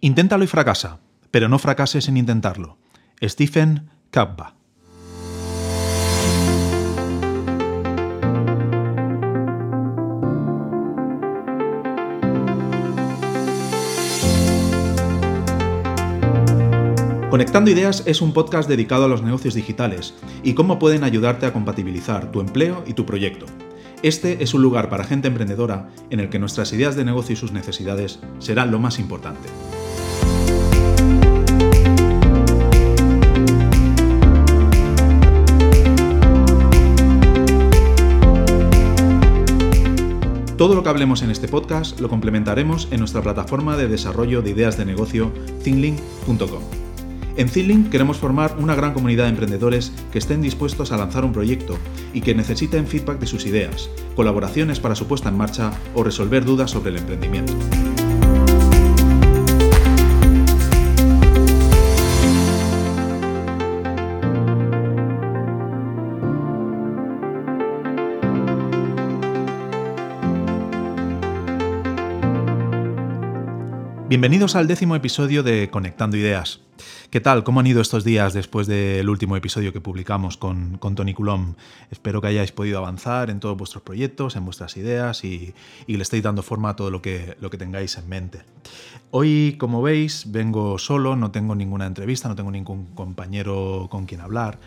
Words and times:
Inténtalo 0.00 0.44
y 0.44 0.46
fracasa, 0.46 0.98
pero 1.30 1.48
no 1.48 1.58
fracases 1.58 2.08
en 2.08 2.16
intentarlo. 2.16 2.78
Stephen 3.22 3.88
Kappa. 4.10 4.54
Conectando 17.30 17.70
Ideas 17.70 18.02
es 18.06 18.22
un 18.22 18.32
podcast 18.32 18.66
dedicado 18.68 19.04
a 19.04 19.08
los 19.08 19.22
negocios 19.22 19.54
digitales 19.54 20.14
y 20.42 20.54
cómo 20.54 20.78
pueden 20.78 21.04
ayudarte 21.04 21.44
a 21.44 21.52
compatibilizar 21.52 22.30
tu 22.30 22.40
empleo 22.40 22.82
y 22.86 22.94
tu 22.94 23.04
proyecto. 23.04 23.44
Este 24.02 24.42
es 24.42 24.54
un 24.54 24.62
lugar 24.62 24.88
para 24.88 25.04
gente 25.04 25.28
emprendedora 25.28 25.88
en 26.10 26.20
el 26.20 26.28
que 26.28 26.38
nuestras 26.38 26.72
ideas 26.72 26.96
de 26.96 27.04
negocio 27.04 27.32
y 27.32 27.36
sus 27.36 27.52
necesidades 27.52 28.20
serán 28.38 28.70
lo 28.70 28.78
más 28.78 28.98
importante. 28.98 29.48
Todo 40.56 40.74
lo 40.74 40.82
que 40.82 40.88
hablemos 40.88 41.20
en 41.20 41.30
este 41.30 41.48
podcast 41.48 42.00
lo 42.00 42.08
complementaremos 42.08 42.88
en 42.90 43.00
nuestra 43.00 43.20
plataforma 43.20 43.76
de 43.76 43.88
desarrollo 43.88 44.40
de 44.40 44.50
ideas 44.50 44.78
de 44.78 44.86
negocio, 44.86 45.30
thinlink.com. 45.62 46.62
En 47.36 47.50
Thinlink 47.50 47.90
queremos 47.90 48.16
formar 48.16 48.56
una 48.58 48.74
gran 48.74 48.94
comunidad 48.94 49.24
de 49.24 49.30
emprendedores 49.30 49.92
que 50.10 50.18
estén 50.18 50.40
dispuestos 50.40 50.92
a 50.92 50.96
lanzar 50.96 51.26
un 51.26 51.32
proyecto 51.32 51.76
y 52.14 52.22
que 52.22 52.34
necesiten 52.34 52.86
feedback 52.86 53.18
de 53.18 53.26
sus 53.26 53.44
ideas, 53.44 53.90
colaboraciones 54.14 54.80
para 54.80 54.94
su 54.94 55.06
puesta 55.06 55.28
en 55.28 55.36
marcha 55.36 55.72
o 55.94 56.02
resolver 56.02 56.46
dudas 56.46 56.70
sobre 56.70 56.88
el 56.92 56.96
emprendimiento. 56.96 57.52
Bienvenidos 74.16 74.56
al 74.56 74.66
décimo 74.66 74.96
episodio 74.96 75.42
de 75.42 75.68
Conectando 75.68 76.16
Ideas. 76.16 76.60
¿Qué 77.10 77.20
tal? 77.20 77.44
¿Cómo 77.44 77.60
han 77.60 77.66
ido 77.66 77.82
estos 77.82 78.02
días 78.02 78.32
después 78.32 78.66
del 78.66 79.10
último 79.10 79.36
episodio 79.36 79.74
que 79.74 79.82
publicamos 79.82 80.38
con, 80.38 80.78
Tony 80.78 81.12
Coulomb? 81.12 81.54
Espero 81.90 82.22
que 82.22 82.28
hayáis 82.28 82.50
podido 82.50 82.78
avanzar 82.78 83.28
en 83.28 83.40
todos 83.40 83.58
vuestros 83.58 83.82
proyectos, 83.82 84.34
en 84.36 84.46
vuestras 84.46 84.78
ideas 84.78 85.22
y, 85.22 85.52
le 85.86 86.02
estéis 86.02 86.22
dando 86.22 86.42
forma 86.42 86.70
a 86.70 86.76
todo 86.76 86.90
lo 86.90 87.02
que, 87.02 87.36
lo 87.42 87.50
que 87.50 87.58
tengáis 87.58 87.98
en 87.98 88.08
mente. 88.08 88.40
Hoy, 89.10 89.56
como 89.58 89.82
veis, 89.82 90.32
vengo 90.32 90.78
solo, 90.78 91.14
no 91.14 91.30
tengo 91.30 91.54
ninguna 91.54 91.84
entrevista, 91.84 92.26
no 92.26 92.36
tengo 92.36 92.50
ningún 92.50 92.86
compañero 92.94 93.88
con 93.90 94.06
quien 94.06 94.22
hablar 94.22 94.58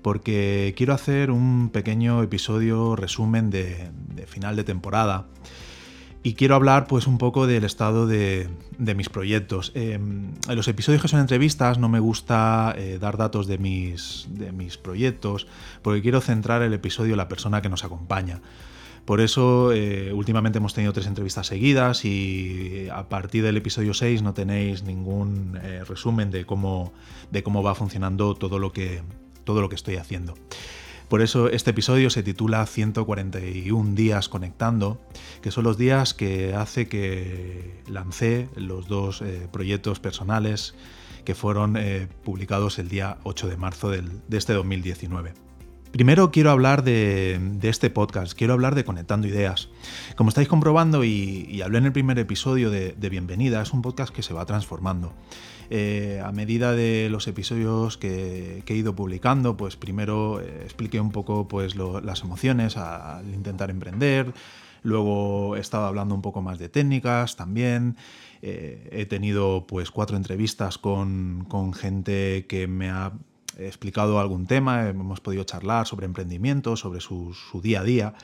porque 0.00 0.72
quiero 0.78 0.94
hacer 0.94 1.30
un 1.30 1.68
pequeño 1.70 2.22
episodio 2.22 2.96
resumen 2.96 3.50
de 3.50 3.90
final 4.26 4.56
de 4.56 4.64
temporada 4.64 5.26
y 6.24 6.34
quiero 6.34 6.54
hablar 6.54 6.86
pues 6.86 7.06
un 7.06 7.18
poco 7.18 7.46
del 7.46 7.64
estado 7.64 8.06
de, 8.06 8.48
mis 8.78 9.10
proyectos. 9.10 9.72
Em, 9.74 10.30
en 10.48 10.56
los 10.56 10.66
episodios 10.68 11.02
que 11.02 11.08
son 11.08 11.20
entrevistas 11.20 11.78
no 11.78 11.90
me 11.90 12.00
gusta 12.00 12.74
eh, 12.78 12.98
dar 12.98 13.18
datos 13.18 13.46
de 13.46 13.58
mis, 13.58 14.26
de 14.30 14.50
mis 14.50 14.78
proyectos 14.78 15.46
porque 15.82 16.00
quiero 16.00 16.22
centrar 16.22 16.62
el 16.62 16.72
episodio 16.72 17.12
en 17.12 17.18
la 17.18 17.28
persona 17.28 17.60
que 17.60 17.68
nos 17.68 17.84
acompaña. 17.84 18.40
Por 19.04 19.20
eso 19.20 19.70
eh, 19.74 20.14
últimamente 20.14 20.56
hemos 20.56 20.72
tenido 20.72 20.94
tres 20.94 21.06
entrevistas 21.06 21.46
seguidas 21.46 22.06
y 22.06 22.88
a 22.90 23.06
partir 23.10 23.44
del 23.44 23.58
episodio 23.58 23.92
6 23.92 24.22
no 24.22 24.32
tenéis 24.32 24.82
ningún 24.82 25.60
eh, 25.62 25.84
resumen 25.86 26.30
de 26.30 26.46
cómo, 26.46 26.94
de 27.30 27.42
cómo 27.42 27.62
va 27.62 27.74
funcionando 27.74 28.34
todo 28.34 28.58
lo 28.58 28.72
que, 28.72 29.02
todo 29.44 29.60
lo 29.60 29.68
que 29.68 29.74
estoy 29.74 29.96
haciendo. 29.96 30.32
Por 31.14 31.22
eso 31.22 31.48
este 31.48 31.70
episodio 31.70 32.10
se 32.10 32.24
titula 32.24 32.66
141 32.66 33.94
días 33.94 34.28
conectando, 34.28 35.00
que 35.42 35.52
son 35.52 35.62
los 35.62 35.78
días 35.78 36.12
que 36.12 36.56
hace 36.56 36.88
que 36.88 37.84
lancé 37.86 38.48
los 38.56 38.88
dos 38.88 39.22
eh, 39.22 39.46
proyectos 39.52 40.00
personales 40.00 40.74
que 41.24 41.36
fueron 41.36 41.76
eh, 41.76 42.08
publicados 42.24 42.80
el 42.80 42.88
día 42.88 43.18
8 43.22 43.46
de 43.46 43.56
marzo 43.56 43.90
de 43.90 44.02
este 44.32 44.54
2019. 44.54 45.34
Primero 45.94 46.32
quiero 46.32 46.50
hablar 46.50 46.82
de, 46.82 47.38
este 47.62 47.88
podcast, 47.88 48.36
quiero 48.36 48.54
hablar 48.54 48.74
de 48.74 48.84
Conectando 48.84 49.28
Ideas. 49.28 49.68
Como 50.16 50.28
estáis 50.28 50.48
comprobando 50.48 51.04
y, 51.04 51.62
hablé 51.62 51.78
en 51.78 51.84
el 51.84 51.92
primer 51.92 52.18
episodio 52.18 52.68
de, 52.68 52.96
Bienvenida, 53.08 53.62
es 53.62 53.72
un 53.72 53.80
podcast 53.80 54.12
que 54.12 54.24
se 54.24 54.34
va 54.34 54.44
transformando. 54.44 55.14
Eh, 55.70 56.20
a 56.24 56.32
medida 56.32 56.72
de 56.72 57.08
los 57.10 57.26
episodios 57.26 57.96
que, 57.96 58.62
he 58.66 58.74
ido 58.74 58.94
publicando, 58.94 59.56
pues 59.56 59.76
primero 59.76 60.40
eh, 60.40 60.62
expliqué 60.64 61.00
un 61.00 61.10
poco 61.10 61.48
pues, 61.48 61.76
las 61.76 62.22
emociones 62.22 62.76
al 62.76 63.32
intentar 63.32 63.70
emprender, 63.70 64.32
luego 64.82 65.56
he 65.56 65.60
estado 65.60 65.86
hablando 65.86 66.14
un 66.14 66.22
poco 66.22 66.42
más 66.42 66.58
de 66.58 66.68
técnicas 66.68 67.36
también. 67.36 67.96
Eh, 68.42 68.90
he 68.92 69.06
tenido 69.06 69.66
pues 69.66 69.90
cuatro 69.90 70.16
entrevistas 70.16 70.76
con, 70.76 71.46
gente 71.74 72.44
que 72.46 72.66
me 72.66 72.90
ha 72.90 73.12
explicado 73.58 74.20
algún 74.20 74.46
tema, 74.46 74.88
hemos 74.88 75.20
podido 75.20 75.44
charlar 75.44 75.86
sobre 75.86 76.04
emprendimiento, 76.04 76.76
sobre 76.76 77.00
su, 77.00 77.34
día 77.62 77.80
a 77.80 77.84
día. 77.84 78.14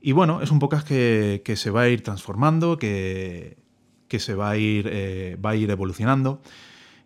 Y 0.00 0.12
bueno, 0.12 0.42
es 0.42 0.50
un 0.50 0.58
podcast 0.58 0.86
que, 0.86 1.54
se 1.56 1.70
va 1.70 1.82
a 1.82 1.88
ir 1.88 2.02
transformando, 2.02 2.78
que, 2.78 3.56
se 4.18 4.34
va 4.34 4.50
a 4.50 4.56
ir, 4.56 4.88
eh, 4.90 5.36
va 5.44 5.50
a 5.50 5.56
ir 5.56 5.70
evolucionando. 5.70 6.40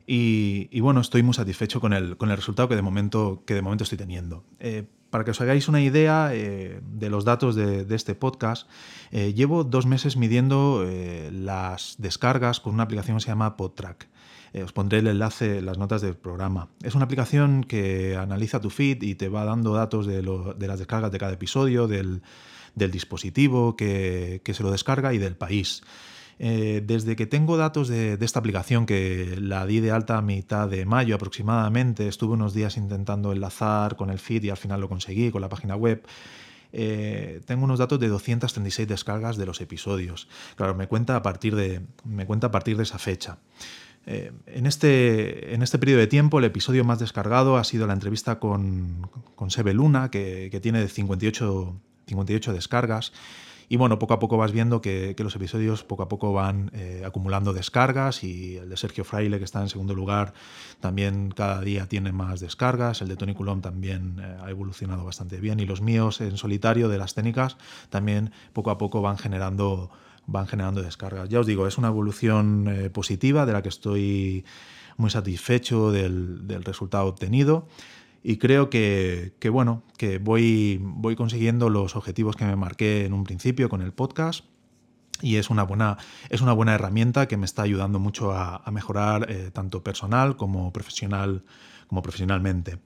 Y, 0.06 0.80
bueno, 0.80 1.00
estoy 1.00 1.22
muy 1.22 1.32
satisfecho 1.32 1.80
con 1.80 1.92
el, 1.92 2.16
con 2.16 2.30
el 2.30 2.36
resultado 2.36 2.68
que 2.68 2.76
de 2.76 2.82
momento, 2.82 3.44
que 3.46 3.54
de 3.54 3.62
momento 3.62 3.84
estoy 3.84 3.98
teniendo. 3.98 4.44
Eh, 4.58 4.84
para 5.10 5.24
que 5.24 5.30
os 5.30 5.40
hagáis 5.40 5.68
una 5.68 5.80
idea 5.80 6.30
eh, 6.32 6.80
de 6.82 7.10
los 7.10 7.24
datos 7.24 7.54
de, 7.54 7.84
de 7.84 7.94
este 7.94 8.14
podcast, 8.14 8.68
llevo 9.10 9.62
dos 9.62 9.86
meses 9.86 10.16
midiendo 10.16 10.86
las 11.30 11.96
descargas 11.98 12.60
con 12.60 12.74
una 12.74 12.84
aplicación 12.84 13.19
que 13.19 13.22
se 13.22 13.28
llama 13.28 13.56
PodTrack. 13.56 14.08
Os 14.60 14.72
pondré 14.72 14.98
el 14.98 15.06
enlace 15.06 15.58
en 15.58 15.66
las 15.66 15.78
notas 15.78 16.02
del 16.02 16.14
programa. 16.14 16.69
Es 16.82 16.94
una 16.94 17.06
aplicación 17.06 17.64
que 17.64 18.16
analiza 18.16 18.60
tu 18.60 18.69
feed 18.69 19.02
y 19.02 19.14
te 19.14 19.30
va 19.30 19.44
dando 19.44 19.72
datos 19.72 20.06
de, 20.06 20.22
las 20.22 20.78
descargas 20.78 21.10
de 21.10 21.19
cada 21.19 21.32
episodio, 21.32 21.88
del, 21.88 22.20
dispositivo 22.74 23.76
que, 23.76 24.42
se 24.44 24.62
lo 24.62 24.70
descarga 24.70 25.14
y 25.14 25.19
del 25.19 25.36
país. 25.36 25.82
Eh, 26.38 26.82
desde 26.84 27.16
que 27.16 27.26
tengo 27.26 27.56
datos 27.56 27.88
de, 27.88 28.19
esta 28.20 28.38
aplicación, 28.38 28.87
que 28.87 29.37
la 29.38 29.66
di 29.66 29.81
de 29.81 29.91
alta 29.91 30.19
a 30.19 30.22
mitad 30.22 30.69
de 30.69 30.84
mayo 30.84 31.15
aproximadamente, 31.15 32.09
estuve 32.09 32.34
unos 32.34 32.54
días 32.54 32.76
intentando 32.76 33.32
enlazar 33.32 33.97
con 33.97 34.10
el 34.10 34.19
feed 34.19 34.44
y 34.44 34.50
al 34.50 34.56
final 34.56 34.81
lo 34.81 34.88
conseguí 34.88 35.31
con 35.31 35.41
la 35.41 35.48
página 35.48 35.76
web. 35.76 36.03
Eh, 36.72 37.43
tengo 37.44 37.65
unos 37.65 37.78
datos 37.78 38.00
de 38.00 38.09
236 38.09 38.88
descargas 38.88 39.37
de 39.37 39.47
los 39.47 39.60
episodios. 39.60 40.28
Claro, 40.56 40.75
me 40.75 40.88
cuenta 40.88 41.16
a 41.16 41.22
partir 41.22 41.54
de, 41.54 41.82
me 42.04 42.26
cuenta 42.26 42.49
a 42.49 42.50
partir 42.50 42.76
de 42.76 42.84
esa 42.84 42.99
fecha. 42.99 43.38
Eh, 44.06 44.32
en, 44.47 44.66
este, 44.66 45.54
en 45.54 45.62
este 45.62 45.78
periodo 45.78 46.00
de 46.00 46.06
tiempo, 46.06 46.38
el 46.38 46.44
episodio 46.47 46.82
más 46.84 46.99
descargado 46.99 47.56
ha 47.56 47.64
sido 47.64 47.87
la 47.87 47.93
entrevista 47.93 48.38
con, 48.38 49.09
con 49.37 49.50
Sebe 49.50 49.75
Luna, 49.75 50.10
que, 50.10 50.49
que 50.50 50.60
tiene 50.60 50.88
58, 50.88 51.76
58 52.06 52.53
descargas. 52.53 53.12
Y 53.72 53.78
bueno, 53.78 53.99
poco 53.99 54.12
a 54.12 54.19
poco 54.19 54.37
vas 54.37 54.53
viendo 54.53 54.83
que, 54.83 55.16
los 55.16 55.34
episodios 55.34 55.83
poco 55.83 56.03
a 56.03 56.09
poco 56.10 56.34
van 56.34 56.71
eh, 56.75 57.05
acumulando 57.06 57.55
descargas 57.55 58.22
y 58.22 58.59
el 58.59 58.69
de 58.69 58.77
Sergio 58.77 59.03
Fraile, 59.03 59.38
que 59.38 59.47
está 59.47 59.62
en 59.62 59.71
segundo 59.71 59.94
lugar, 59.94 60.34
también 60.81 61.31
cada 61.31 61.62
día 61.62 61.87
tiene 61.87 62.12
más 62.12 62.41
descargas. 62.41 63.00
El 63.00 63.09
de 63.09 63.16
Tony 63.16 63.32
Coulomb 63.32 63.62
también 63.62 64.21
eh, 64.21 64.37
ha 64.44 64.50
evolucionado 64.50 65.06
bastante 65.06 65.41
bien 65.41 65.59
y 65.59 65.65
los 65.65 65.81
míos 65.81 66.21
en 66.21 66.37
solitario 66.37 66.91
de 66.91 66.99
las 66.99 67.15
técnicas 67.15 67.56
también 67.88 68.32
poco 68.53 68.71
a 68.71 68.77
poco 68.77 69.00
van 69.00 69.16
generando 69.16 69.91
van 70.27 70.47
generando 70.47 70.82
descargas. 70.82 71.31
Ya 71.31 71.41
os 71.41 71.47
digo, 71.47 71.66
es 71.66 71.78
una 71.78 71.88
evolución 71.88 72.69
eh, 72.69 72.91
positiva 72.91 73.46
de 73.46 73.55
la 73.55 73.62
que 73.62 73.70
estoy 73.70 74.44
muy 74.99 75.08
satisfecho 75.08 75.91
del, 75.91 76.44
resultado 76.62 77.06
obtenido 77.06 77.67
y 78.22 78.36
creo 78.38 78.70
que, 78.70 79.32
bueno, 79.50 79.82
que 79.96 80.19
voy, 80.19 80.78
voy 80.80 81.16
consiguiendo 81.16 81.69
los 81.69 81.96
objetivos 81.96 82.36
que 82.36 82.44
me 82.44 82.56
marqué 82.56 83.04
en 83.04 83.12
un 83.12 83.24
principio 83.24 83.69
con 83.69 83.82
el 83.82 83.92
podcast 83.92 84.44
y 85.20 85.36
es 85.36 85.50
una 85.50 85.62
buena, 85.62 85.98
es 86.30 86.40
una 86.40 86.52
buena 86.52 86.74
herramienta 86.74 87.28
que 87.28 87.36
me 87.36 87.44
está 87.44 87.62
ayudando 87.62 87.98
mucho 87.98 88.32
a, 88.32 88.62
mejorar 88.72 89.30
eh, 89.30 89.50
tanto 89.52 89.82
personal 89.82 90.36
como, 90.36 90.72
profesional, 90.72 91.44
como 91.86 92.02
profesionalmente. 92.02 92.78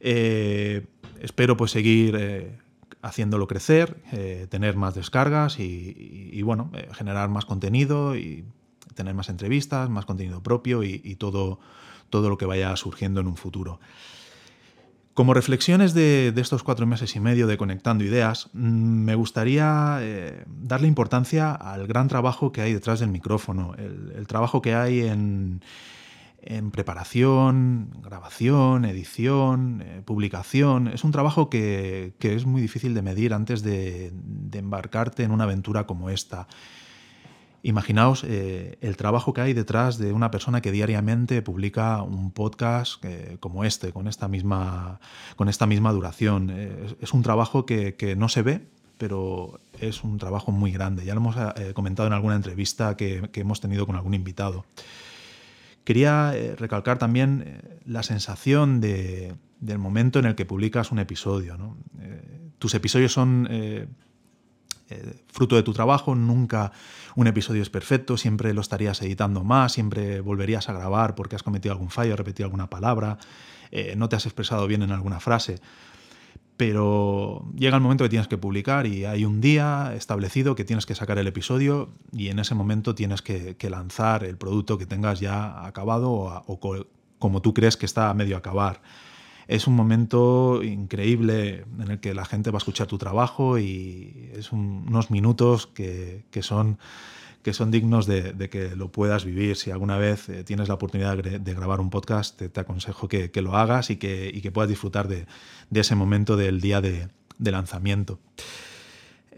Eh, 0.00 0.86
espero 1.20 1.56
pues 1.56 1.70
seguir 1.70 2.62
haciéndolo 3.04 3.46
crecer, 3.46 4.02
eh, 4.12 4.46
tener 4.48 4.76
más 4.76 4.94
descargas 4.94 5.58
y, 5.60 6.40
bueno, 6.42 6.70
eh, 6.72 6.88
generar 6.94 7.28
más 7.28 7.44
contenido 7.44 8.16
y 8.16 8.46
tener 8.94 9.14
más 9.14 9.28
entrevistas, 9.28 9.90
más 9.90 10.06
contenido 10.06 10.42
propio 10.42 10.82
y, 10.82 11.14
todo, 11.16 11.60
todo 12.08 12.30
lo 12.30 12.38
que 12.38 12.46
vaya 12.46 12.74
surgiendo 12.76 13.20
en 13.20 13.26
un 13.26 13.36
futuro. 13.36 13.78
Como 15.14 15.32
reflexiones 15.32 15.94
de, 15.94 16.34
estos 16.36 16.64
cuatro 16.64 16.86
meses 16.86 17.14
y 17.14 17.20
medio 17.20 17.46
de 17.46 17.56
Conectando 17.56 18.02
Ideas, 18.02 18.50
mm, 18.52 18.58
me 18.58 19.14
gustaría 19.14 19.98
eh, 20.00 20.44
darle 20.48 20.88
importancia 20.88 21.52
al 21.52 21.86
gran 21.86 22.08
trabajo 22.08 22.50
que 22.50 22.62
hay 22.62 22.72
detrás 22.72 22.98
del 22.98 23.10
micrófono, 23.10 23.76
el, 23.78 24.26
trabajo 24.26 24.60
que 24.60 24.74
hay 24.74 25.02
en, 25.02 25.62
preparación, 26.72 27.90
grabación, 28.02 28.84
edición, 28.84 29.82
eh, 29.86 30.02
publicación. 30.04 30.88
Es 30.88 31.04
un 31.04 31.12
trabajo 31.12 31.48
que, 31.48 32.14
es 32.18 32.44
muy 32.44 32.60
difícil 32.60 32.92
de 32.92 33.02
medir 33.02 33.34
antes 33.34 33.62
de 33.62 34.12
embarcarte 34.52 35.22
en 35.22 35.30
una 35.30 35.44
aventura 35.44 35.86
como 35.86 36.10
esta. 36.10 36.48
Imaginaos 37.66 38.24
eh, 38.24 38.76
el 38.82 38.98
trabajo 38.98 39.32
que 39.32 39.40
hay 39.40 39.54
detrás 39.54 39.96
de 39.96 40.12
una 40.12 40.30
persona 40.30 40.60
que 40.60 40.70
diariamente 40.70 41.40
publica 41.40 42.02
un 42.02 42.30
podcast 42.30 43.02
eh, 43.06 43.38
como 43.40 43.64
este, 43.64 43.90
con 43.90 44.06
esta 44.06 44.28
misma, 44.28 45.00
con 45.36 45.48
esta 45.48 45.64
misma 45.64 45.90
duración. 45.90 46.50
Eh, 46.50 46.94
es, 47.00 47.14
un 47.14 47.22
trabajo 47.22 47.64
que, 47.64 48.14
no 48.18 48.28
se 48.28 48.42
ve, 48.42 48.66
pero 48.98 49.60
es 49.80 50.04
un 50.04 50.18
trabajo 50.18 50.52
muy 50.52 50.72
grande. 50.72 51.06
Ya 51.06 51.14
lo 51.14 51.22
hemos 51.22 51.36
comentado 51.72 52.06
en 52.06 52.12
alguna 52.12 52.36
entrevista 52.36 52.98
que, 52.98 53.30
hemos 53.32 53.62
tenido 53.62 53.86
con 53.86 53.96
algún 53.96 54.12
invitado. 54.12 54.66
Quería 55.84 56.34
recalcar 56.58 56.98
también 56.98 57.62
la 57.86 58.02
sensación 58.02 58.82
del 58.82 59.78
momento 59.78 60.18
en 60.18 60.26
el 60.26 60.34
que 60.34 60.44
publicas 60.44 60.92
un 60.92 60.98
episodio. 60.98 61.56
tus 62.58 62.74
episodios 62.74 63.14
son 63.14 63.48
eh, 64.90 65.22
fruto 65.28 65.56
de 65.56 65.62
tu 65.62 65.72
trabajo, 65.72 66.14
nunca 66.14 66.72
un 67.16 67.26
episodio 67.26 67.62
es 67.62 67.70
perfecto, 67.70 68.16
siempre 68.16 68.52
lo 68.52 68.60
estarías 68.60 69.00
editando 69.02 69.42
más, 69.42 69.72
siempre 69.72 70.20
volverías 70.20 70.68
a 70.68 70.74
grabar 70.74 71.14
porque 71.14 71.36
has 71.36 71.42
cometido 71.42 71.72
algún 71.72 71.90
fallo, 71.90 72.16
repetido 72.16 72.46
alguna 72.46 72.68
palabra, 72.68 73.18
eh, 73.70 73.94
no 73.96 74.08
te 74.08 74.16
has 74.16 74.26
expresado 74.26 74.66
bien 74.66 74.82
en 74.82 74.92
alguna 74.92 75.20
frase. 75.20 75.60
Pero 76.56 77.50
llega 77.56 77.76
el 77.76 77.82
momento 77.82 78.04
que 78.04 78.10
tienes 78.10 78.28
que 78.28 78.38
publicar 78.38 78.86
y 78.86 79.04
hay 79.04 79.24
un 79.24 79.40
día 79.40 79.92
establecido 79.96 80.54
que 80.54 80.64
tienes 80.64 80.86
que 80.86 80.94
sacar 80.94 81.18
el 81.18 81.26
episodio 81.26 81.90
y 82.12 82.28
en 82.28 82.38
ese 82.38 82.54
momento 82.54 82.94
tienes 82.94 83.22
que, 83.22 83.56
lanzar 83.68 84.22
el 84.22 84.36
producto 84.36 84.78
que 84.78 84.86
tengas 84.86 85.18
ya 85.18 85.66
acabado 85.66 86.12
o, 86.12 86.86
como 87.18 87.42
tú 87.42 87.54
crees 87.54 87.76
que 87.76 87.86
está 87.86 88.10
a 88.10 88.14
medio 88.14 88.36
acabar 88.36 88.82
es 89.46 89.66
un 89.66 89.74
momento 89.74 90.62
increíble 90.62 91.64
en 91.78 91.90
el 91.90 92.00
que 92.00 92.14
la 92.14 92.24
gente 92.24 92.50
va 92.50 92.56
a 92.56 92.58
escuchar 92.58 92.86
tu 92.86 92.98
trabajo 92.98 93.58
y 93.58 94.30
es 94.34 94.52
unos 94.52 95.10
minutos 95.10 95.66
que, 95.66 96.24
son, 96.40 96.78
que 97.42 97.52
son 97.52 97.70
dignos 97.70 98.06
de, 98.06 98.48
que 98.50 98.74
lo 98.74 98.90
puedas 98.90 99.24
vivir. 99.24 99.56
Si 99.56 99.70
alguna 99.70 99.98
vez 99.98 100.28
eh, 100.28 100.44
tienes 100.44 100.68
la 100.68 100.74
oportunidad 100.74 101.18
de 101.18 101.54
grabar 101.54 101.80
un 101.80 101.90
podcast, 101.90 102.40
te, 102.40 102.60
aconsejo 102.60 103.08
que, 103.08 103.30
lo 103.42 103.56
hagas 103.56 103.90
y 103.90 103.96
que, 103.96 104.50
puedas 104.52 104.68
disfrutar 104.68 105.08
de, 105.08 105.26
ese 105.72 105.94
momento 105.94 106.36
del 106.36 106.60
día 106.60 106.80
de, 106.80 107.08
lanzamiento. 107.38 108.18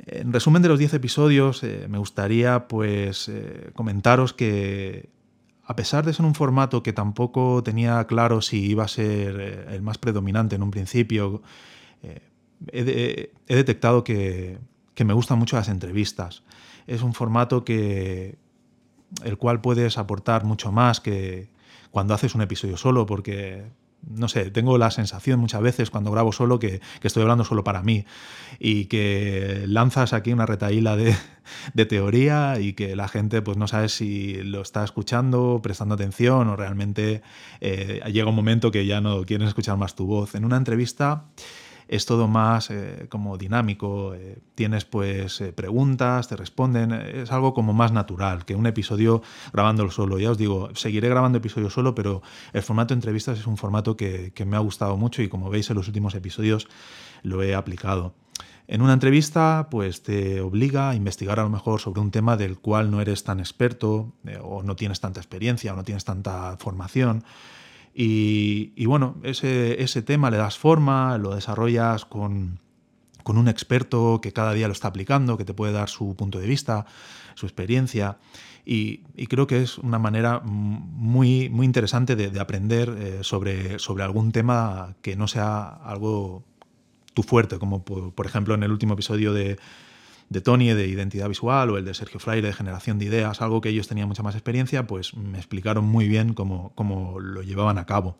En 0.07 0.33
resumen 0.33 0.61
de 0.61 0.69
los 0.69 0.79
10 0.79 0.95
episodios, 0.95 1.63
eh, 1.63 1.87
me 1.89 1.97
gustaría 1.97 2.69
pues 2.69 3.31
eh, 3.31 3.71
comentaros 3.75 4.35
que 4.35 5.09
a 5.67 5.75
pesar 5.75 6.07
de 6.07 6.13
ser 6.13 6.25
un 6.25 6.35
formato 6.35 6.83
que 6.83 6.93
tampoco 6.93 7.63
tenía 7.63 8.07
claro 8.07 8.41
si 8.41 8.65
iba 8.67 8.85
a 8.85 8.89
ser 8.89 9.41
eh, 9.41 9.75
el 9.75 9.83
más 9.83 9.99
predominante 9.99 10.55
en 10.55 10.63
un 10.63 10.71
principio, 10.71 11.43
eh, 12.03 12.21
he, 13.49 13.55
detectado 13.55 14.05
que, 14.05 14.59
me 15.05 15.13
gustan 15.13 15.39
mucho 15.39 15.57
las 15.57 15.69
entrevistas. 15.69 16.45
Es 16.87 17.03
un 17.03 17.15
formato 17.15 17.65
que 17.65 18.39
el 19.25 19.39
cual 19.39 19.61
puedes 19.61 19.99
aportar 19.99 20.45
mucho 20.45 20.71
más 20.71 21.01
que 21.01 21.49
cuando 21.91 22.15
haces 22.15 22.35
un 22.35 22.43
episodio 22.43 22.77
solo, 22.77 23.05
porque 23.05 23.65
no 24.09 24.29
sé, 24.29 24.51
tengo 24.51 24.79
la 24.79 24.91
sensación 24.91 25.41
muchas 25.41 25.61
veces 25.61 25.91
cuando 25.91 26.11
grabo 26.11 26.33
solo 26.33 26.59
que, 26.59 26.81
estoy 27.03 27.23
hablando 27.23 27.45
solo 27.45 27.65
para 27.65 27.83
mí 27.83 28.05
y 28.59 28.87
que 28.87 29.65
lanzas 29.67 30.13
aquí 30.13 30.33
una 30.33 30.47
retaíla 30.47 30.97
de, 30.97 31.17
teoría 31.87 32.59
y 32.61 32.73
que 32.73 32.97
la 32.97 33.09
gente 33.09 33.43
pues 33.43 33.57
no 33.57 33.69
sabe 33.69 33.89
si 33.89 34.35
lo 34.43 34.63
está 34.63 34.85
escuchando, 34.85 35.61
prestando 35.63 35.95
atención 35.95 36.49
o 36.49 36.57
realmente 36.57 37.23
eh, 37.61 38.01
llega 38.13 38.29
un 38.29 38.35
momento 38.35 38.71
que 38.71 38.87
ya 38.87 39.01
no 39.01 39.25
quieren 39.25 39.47
escuchar 39.47 39.77
más 39.77 39.95
tu 39.95 40.07
voz. 40.07 40.35
En 40.35 40.45
una 40.45 40.57
entrevista 40.57 41.25
es 41.89 42.07
todo 42.07 42.27
más 42.29 42.71
eh, 42.71 43.07
como 43.09 43.39
dinámico, 43.39 44.15
eh, 44.15 44.39
tienes 44.55 44.85
pues 44.85 45.41
eh, 45.41 45.53
preguntas, 45.53 46.29
te 46.29 46.37
responden, 46.37 46.93
es 46.93 47.31
algo 47.31 47.55
como 47.55 47.73
más 47.73 47.93
natural 47.93 48.45
que 48.45 48.55
un 48.55 48.67
episodio 48.67 49.23
grabándolo 49.53 49.91
solo. 49.91 50.19
Ya 50.19 50.31
os 50.31 50.39
digo, 50.39 50.71
seguiré 50.75 51.09
grabando 51.09 51.39
episodios 51.39 51.73
solo, 51.73 51.95
pero 51.95 52.23
el 52.53 52.63
formato 52.63 52.95
de 52.95 52.99
entrevistas 52.99 53.39
es 53.39 53.47
un 53.47 53.57
formato 53.57 53.97
que, 53.97 54.33
me 54.47 54.57
ha 54.57 54.61
gustado 54.61 54.97
mucho 54.97 55.23
y 55.23 55.29
como 55.29 55.51
veis 55.51 55.69
en 55.71 55.77
los 55.77 55.89
últimos 55.89 56.15
episodios 56.15 56.69
lo 57.23 57.43
he 57.43 57.55
aplicado. 57.55 58.15
En 58.69 58.81
una 58.81 58.93
entrevista, 58.93 59.69
pues 59.71 60.03
te 60.03 60.41
obliga 60.41 60.91
a 60.91 60.95
investigar 60.95 61.41
a 61.41 61.43
lo 61.43 61.51
mejor 61.51 61.81
sobre 61.81 62.01
un 62.01 62.11
tema 62.11 62.37
del 62.37 62.59
cual 62.59 62.91
no 62.91 63.01
eres 63.01 63.25
tan 63.25 63.41
experto 63.41 64.13
o 64.43 64.63
no 64.63 64.77
tienes 64.77 65.01
tanta 65.01 65.21
experiencia 65.21 65.73
o 65.73 65.77
no 65.77 65.85
tienes 65.85 66.05
tanta 66.05 66.57
formación. 66.59 67.25
Y, 67.99 68.85
bueno, 68.85 69.17
ese, 69.23 69.83
ese, 69.83 70.03
tema 70.03 70.31
le 70.31 70.37
das 70.37 70.59
forma, 70.59 71.17
lo 71.17 71.35
desarrollas 71.35 72.05
con, 72.05 72.61
un 73.25 73.49
experto 73.49 74.21
que 74.21 74.33
cada 74.33 74.53
día 74.53 74.67
lo 74.67 74.75
está 74.75 74.89
aplicando, 74.89 75.39
que 75.39 75.47
te 75.47 75.55
puede 75.55 75.73
dar 75.73 75.89
su 75.89 76.15
punto 76.15 76.39
de 76.39 76.47
vista, 76.47 76.85
su 77.37 77.47
experiencia. 77.47 78.19
Y, 78.67 78.99
creo 79.29 79.47
que 79.47 79.63
es 79.63 79.79
una 79.79 79.99
manera 79.99 80.43
muy, 80.45 81.49
muy 81.49 81.65
interesante 81.65 82.17
de, 82.17 82.39
aprender 82.39 82.91
eh, 82.99 83.19
sobre, 83.23 83.79
sobre 83.79 84.05
algún 84.05 84.31
tema 84.31 84.95
que 85.01 85.17
no 85.17 85.27
sea 85.27 85.67
algo 85.67 86.45
tu 87.15 87.23
fuerte, 87.23 87.59
como 87.59 87.83
por 87.83 88.27
ejemplo 88.27 88.55
en 88.55 88.63
el 88.63 88.73
último 88.73 88.93
episodio 88.93 89.33
de, 89.33 89.57
de 90.29 90.41
Tony 90.41 90.73
de 90.73 90.87
identidad 90.87 91.29
visual 91.29 91.71
o 91.71 91.79
el 91.79 91.85
de 91.85 91.95
Sergio 91.95 92.19
Fraile 92.19 92.49
de 92.49 92.53
generación 92.53 92.99
de 92.99 93.07
ideas, 93.07 93.41
algo 93.41 93.61
que 93.61 93.69
ellos 93.69 93.89
tenían 93.89 94.09
mucha 94.09 94.23
más 94.23 94.35
experiencia, 94.35 94.87
pues 94.87 95.15
me 95.15 95.39
explicaron 95.39 95.85
muy 95.85 96.09
bien 96.09 96.35
cómo, 96.35 96.73
lo 97.21 97.43
llevaban 97.43 97.79
a 97.79 97.87
cabo. 97.87 98.19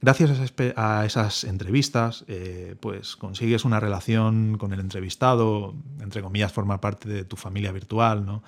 Gracias 0.00 0.52
a 0.76 1.06
esas 1.06 1.44
entrevistas, 1.44 2.24
eh, 2.26 2.74
pues 2.80 3.14
consigues 3.14 3.64
una 3.64 3.78
relación 3.78 4.58
con 4.58 4.72
el 4.72 4.80
entrevistado, 4.80 5.76
entre 6.00 6.22
comillas, 6.22 6.52
formar 6.52 6.80
parte 6.80 7.08
de 7.08 7.24
tu 7.24 7.36
familia 7.36 7.70
virtual, 7.70 8.26
¿no? 8.26 8.42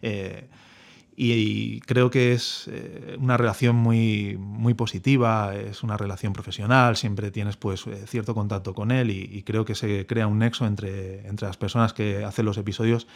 Eh, 0.00 0.48
y, 1.16 1.80
creo 1.80 2.10
que 2.10 2.32
es 2.32 2.68
eh, 2.68 3.16
una 3.20 3.36
relación 3.36 3.76
muy, 3.76 4.36
muy 4.38 4.74
positiva, 4.74 5.54
es 5.54 5.82
una 5.82 5.96
relación 5.96 6.32
profesional, 6.32 6.96
siempre 6.96 7.30
tienes 7.30 7.56
pues 7.56 7.86
eh, 7.86 8.04
cierto 8.06 8.34
contacto 8.34 8.74
con 8.74 8.90
él 8.90 9.10
y, 9.10 9.42
creo 9.42 9.64
que 9.64 9.74
se 9.74 10.06
crea 10.06 10.26
un 10.26 10.38
nexo 10.38 10.66
entre, 10.66 11.26
entre 11.28 11.46
las 11.46 11.56
personas 11.56 11.92
que 11.92 12.24
hacen 12.24 12.44
los 12.44 12.58
episodios 12.58 13.06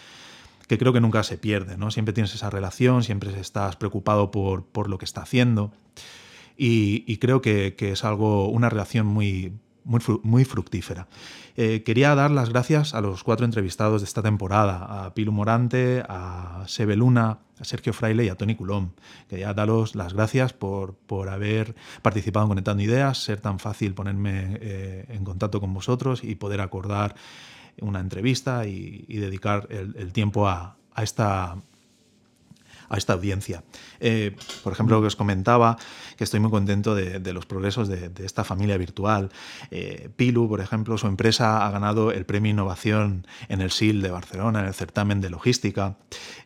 que 0.69 0.77
creo 0.77 0.93
que 0.93 1.01
nunca 1.01 1.23
se 1.23 1.39
pierde, 1.39 1.79
¿no? 1.79 1.91
Siempre 1.91 2.13
tienes 2.13 2.35
esa 2.35 2.51
relación, 2.51 3.03
siempre 3.03 3.31
estás 3.41 3.77
preocupado 3.77 4.31
por, 4.31 4.67
por 4.67 4.91
lo 4.91 4.99
que 4.99 5.07
está 5.07 5.23
haciendo 5.23 5.73
y, 6.61 7.17
creo 7.19 7.41
que, 7.41 7.75
que, 7.77 7.93
es 7.93 8.05
algo, 8.05 8.49
una 8.49 8.69
relación 8.69 9.07
muy, 9.07 9.53
muy, 9.89 10.45
fructífera. 10.45 11.09
Eh, 11.57 11.83
quería 11.83 12.15
dar 12.15 12.31
las 12.31 12.51
gracias 12.51 12.95
a 12.95 13.01
los 13.01 13.25
cuatro 13.25 13.47
entrevistados 13.47 14.03
de 14.03 14.05
esta 14.05 14.23
temporada, 14.23 15.07
a 15.07 15.15
Pilu 15.15 15.33
Morante, 15.33 16.05
a 16.09 16.65
Sebe 16.67 16.95
Luna, 16.95 17.39
a 17.59 17.65
Sergio 17.65 17.93
Fraile 17.93 18.25
y 18.25 18.29
a 18.29 18.37
Tony 18.37 18.55
Coulomb. 18.55 18.91
Quería 19.29 19.55
daros 19.55 19.95
las 19.95 20.13
gracias 20.13 20.53
por, 20.53 20.95
por 20.95 21.31
haber 21.31 21.75
participado 22.03 22.45
en 22.45 22.51
Conectando 22.51 22.83
Ideas, 22.83 23.19
ser 23.19 23.41
tan 23.41 23.59
fácil 23.59 23.95
ponerme 23.95 24.59
eh, 24.61 25.07
en 25.09 25.25
contacto 25.25 25.61
con 25.61 25.73
vosotros 25.73 26.23
y 26.23 26.35
poder 26.35 26.61
acordar 26.61 27.15
una 27.81 28.01
entrevista 28.01 28.67
y, 28.67 29.07
dedicar 29.09 29.69
el, 29.71 30.13
tiempo 30.13 30.49
a, 30.49 30.77
a 30.95 31.03
esta 31.03 31.57
a 32.89 32.97
esta 32.97 33.13
audiencia. 33.13 33.63
Eh, 34.01 34.37
por 34.63 34.73
ejemplo, 34.73 34.97
lo 34.97 35.03
que 35.03 35.09
os 35.09 35.17
comentaba, 35.17 35.77
que 36.17 36.25
estoy 36.25 36.41
muy 36.41 36.51
contento 36.51 36.95
de, 36.95 37.33
los 37.33 37.47
progresos 37.47 37.89
de, 37.89 38.11
esta 38.25 38.45
familia 38.45 38.77
virtual. 38.77 39.31
Eh, 39.71 40.09
Pilu, 40.17 40.49
por 40.49 40.61
ejemplo, 40.61 40.97
su 40.99 41.07
empresa 41.07 41.67
ha 41.67 41.71
ganado 41.71 42.13
el 42.13 42.25
premio 42.25 42.51
Innovación 42.51 43.27
en 43.49 43.61
el 43.61 43.71
SIL 43.71 44.03
de 44.03 44.11
Barcelona, 44.11 44.61
en 44.61 44.67
el 44.67 44.75
certamen 44.75 45.21
de 45.21 45.31
logística. 45.31 45.97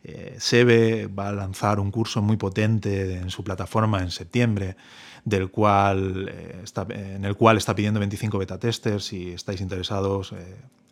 Eh, 0.05 0.37
Sebe 0.39 1.07
va 1.07 1.29
a 1.29 1.33
lanzar 1.33 1.79
un 1.79 1.91
curso 1.91 2.23
muy 2.23 2.37
potente 2.37 3.17
en 3.17 3.31
su 3.31 3.45
plataforma 3.45 4.03
en 4.03 4.11
septiembre 4.11 4.77
del 5.25 5.51
cual 5.51 6.29
está, 6.65 6.85
en 6.91 7.25
el 7.25 7.37
cual 7.37 7.57
está 7.57 7.77
pidiendo 7.77 8.01
25 8.01 8.39
beta 8.39 8.59
testers. 8.59 9.05
Si 9.05 9.31
estáis 9.31 9.61
interesados, 9.61 10.35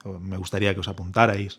me 0.05 0.37
gustaría 0.37 0.73
que 0.73 0.81
os 0.81 0.89
apuntarais. 0.89 1.59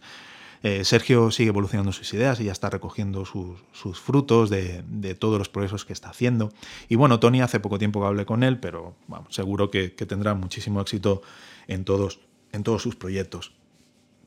Eh, 0.64 0.86
Sergio 0.86 1.32
sigue 1.32 1.50
evolucionando 1.50 1.92
sus 1.92 2.14
ideas 2.14 2.40
y 2.40 2.46
ya 2.46 2.52
está 2.52 2.70
recogiendo 2.70 3.26
sus, 3.26 4.00
frutos 4.00 4.50
de, 4.50 5.16
todos 5.16 5.40
los 5.40 5.50
progresos 5.50 5.86
que 5.86 5.94
está 5.94 6.10
haciendo. 6.10 6.52
Y 6.88 6.96
bueno, 6.96 7.20
Tony 7.20 7.42
hace 7.42 7.60
poco 7.60 7.80
tiempo 7.80 8.00
que 8.00 8.08
hablé 8.08 8.26
con 8.26 8.44
él, 8.44 8.60
pero 8.60 8.96
seguro 9.30 9.72
que, 9.72 9.90
tendrá 9.90 10.36
muchísimo 10.36 10.80
éxito 10.82 11.24
en 11.68 11.84
todos, 11.84 12.20
en 12.52 12.64
todos 12.64 12.84
sus 12.84 12.96
proyectos. 12.96 13.54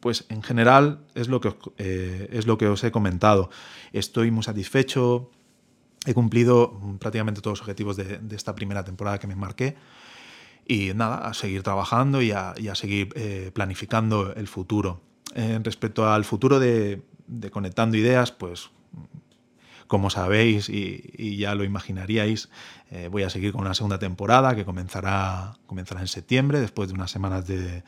Pues 0.01 0.27
en 0.29 0.43
general 0.43 1.07
es 1.15 1.29
lo, 1.29 1.41
que, 1.41 1.55
eh, 1.79 2.29
es 2.33 2.47
lo 2.47 2.59
que 2.59 2.67
os 2.67 2.83
he 2.83 2.91
comentado. 2.91 3.49
Estoy 3.93 4.31
muy 4.31 4.43
satisfecho, 4.43 5.31
he 6.05 6.15
cumplido 6.15 6.79
prácticamente 6.99 7.41
todos 7.41 7.59
los 7.59 7.63
objetivos 7.63 7.97
de, 7.97 8.21
esta 8.33 8.55
primera 8.55 8.85
temporada 8.85 9.19
que 9.19 9.29
me 9.29 9.37
marqué. 9.37 9.77
y 10.67 10.93
nada, 10.95 11.19
a 11.19 11.35
seguir 11.35 11.63
trabajando 11.63 12.23
y 12.23 12.33
a, 12.33 12.55
seguir 12.75 13.11
eh, 13.15 13.51
planificando 13.55 14.35
el 14.35 14.49
futuro. 14.49 15.01
Respecto 15.63 16.09
al 16.09 16.25
futuro 16.25 16.59
de, 16.61 17.03
Conectando 17.51 17.97
Ideas, 17.97 18.31
pues 18.33 18.71
como 19.87 20.11
sabéis 20.11 20.69
y, 20.69 21.37
ya 21.37 21.55
lo 21.55 21.65
imaginaríais, 21.65 22.49
eh, 22.91 23.09
voy 23.11 23.23
a 23.23 23.31
seguir 23.31 23.53
con 23.53 23.61
una 23.63 23.75
segunda 23.75 23.99
temporada 23.99 24.55
que 24.55 24.65
comenzará, 24.65 25.57
comenzará 25.67 26.01
en 26.01 26.09
septiembre, 26.09 26.61
después 26.61 26.89
de 26.89 26.95
unas 26.95 27.11
semanas 27.11 27.47
de, 27.47 27.83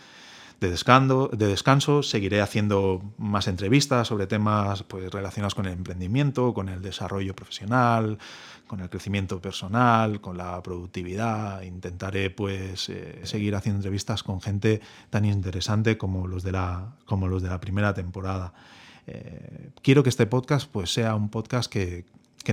de 0.60 0.70
descanso, 0.70 1.28
de 1.32 1.46
descanso. 1.46 2.02
Seguiré 2.02 2.40
haciendo 2.40 3.02
más 3.18 3.48
entrevistas 3.48 4.08
sobre 4.08 4.26
temas 4.26 4.82
pues, 4.84 5.10
relacionados 5.10 5.54
con 5.54 5.66
el 5.66 5.72
emprendimiento, 5.72 6.54
con 6.54 6.68
el 6.68 6.80
desarrollo 6.80 7.34
profesional, 7.36 8.18
con 8.66 8.80
el 8.80 8.88
crecimiento 8.88 9.40
personal, 9.40 10.20
con 10.20 10.36
la 10.36 10.62
productividad. 10.62 11.62
Intentaré 11.62 12.30
pues, 12.30 12.88
eh, 12.88 13.20
seguir 13.24 13.54
haciendo 13.54 13.78
entrevistas 13.78 14.22
con 14.22 14.40
gente 14.40 14.80
tan 15.10 15.24
interesante 15.24 15.98
como 15.98 16.26
los 16.26 16.42
de 16.42 16.52
la, 16.52 16.96
como 17.04 17.28
los 17.28 17.42
de 17.42 17.50
la 17.50 17.60
primera 17.60 17.92
temporada. 17.94 18.54
Eh, 19.06 19.70
quiero 19.82 20.02
que 20.02 20.08
este 20.08 20.26
podcast 20.26 20.70
pues, 20.70 20.92
sea 20.92 21.14
un 21.14 21.28
podcast 21.28 21.70
que, 21.70 22.04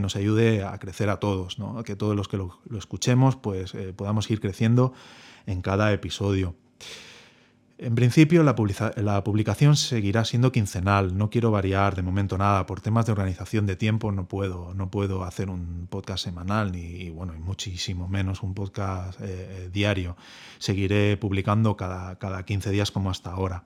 nos 0.02 0.16
ayude 0.16 0.64
a 0.64 0.76
crecer 0.80 1.12
a 1.12 1.18
todos, 1.18 1.58
que 1.86 1.96
todos 1.96 2.16
los 2.16 2.28
que 2.28 2.38
lo, 2.38 2.58
escuchemos 2.76 3.36
pues, 3.36 3.76
eh, 3.76 3.94
podamos 3.96 4.30
ir 4.32 4.42
creciendo 4.42 4.92
en 5.46 5.62
cada 5.62 5.94
episodio. 5.94 6.56
En 7.84 7.96
principio, 7.96 8.44
la, 8.44 8.56
publicación 9.26 9.76
seguirá 9.76 10.24
siendo 10.24 10.54
quincenal. 10.54 11.18
No 11.18 11.30
quiero 11.30 11.52
variar 11.52 11.98
de 11.98 12.02
momento 12.02 12.38
nada. 12.38 12.66
Por 12.66 12.80
temas 12.80 13.06
de 13.06 13.12
organización 13.12 13.66
de 13.66 13.76
tiempo 13.76 14.14
no 14.14 14.26
puedo, 14.26 14.74
no 14.74 14.90
puedo 14.90 15.26
hacer 15.26 15.50
un 15.50 15.88
podcast 15.90 16.24
semanal 16.24 16.72
ni, 16.72 17.10
bueno, 17.10 17.36
y 17.36 17.40
muchísimo 17.40 18.08
menos 18.08 18.42
un 18.42 18.54
podcast 18.54 19.20
eh, 19.20 19.26
eh, 19.28 19.70
diario. 19.70 20.16
Seguiré 20.60 21.18
publicando 21.18 21.76
cada, 21.76 22.18
cada 22.20 22.46
15 22.46 22.72
días 22.72 22.90
como 22.90 23.10
hasta 23.10 23.32
ahora. 23.32 23.66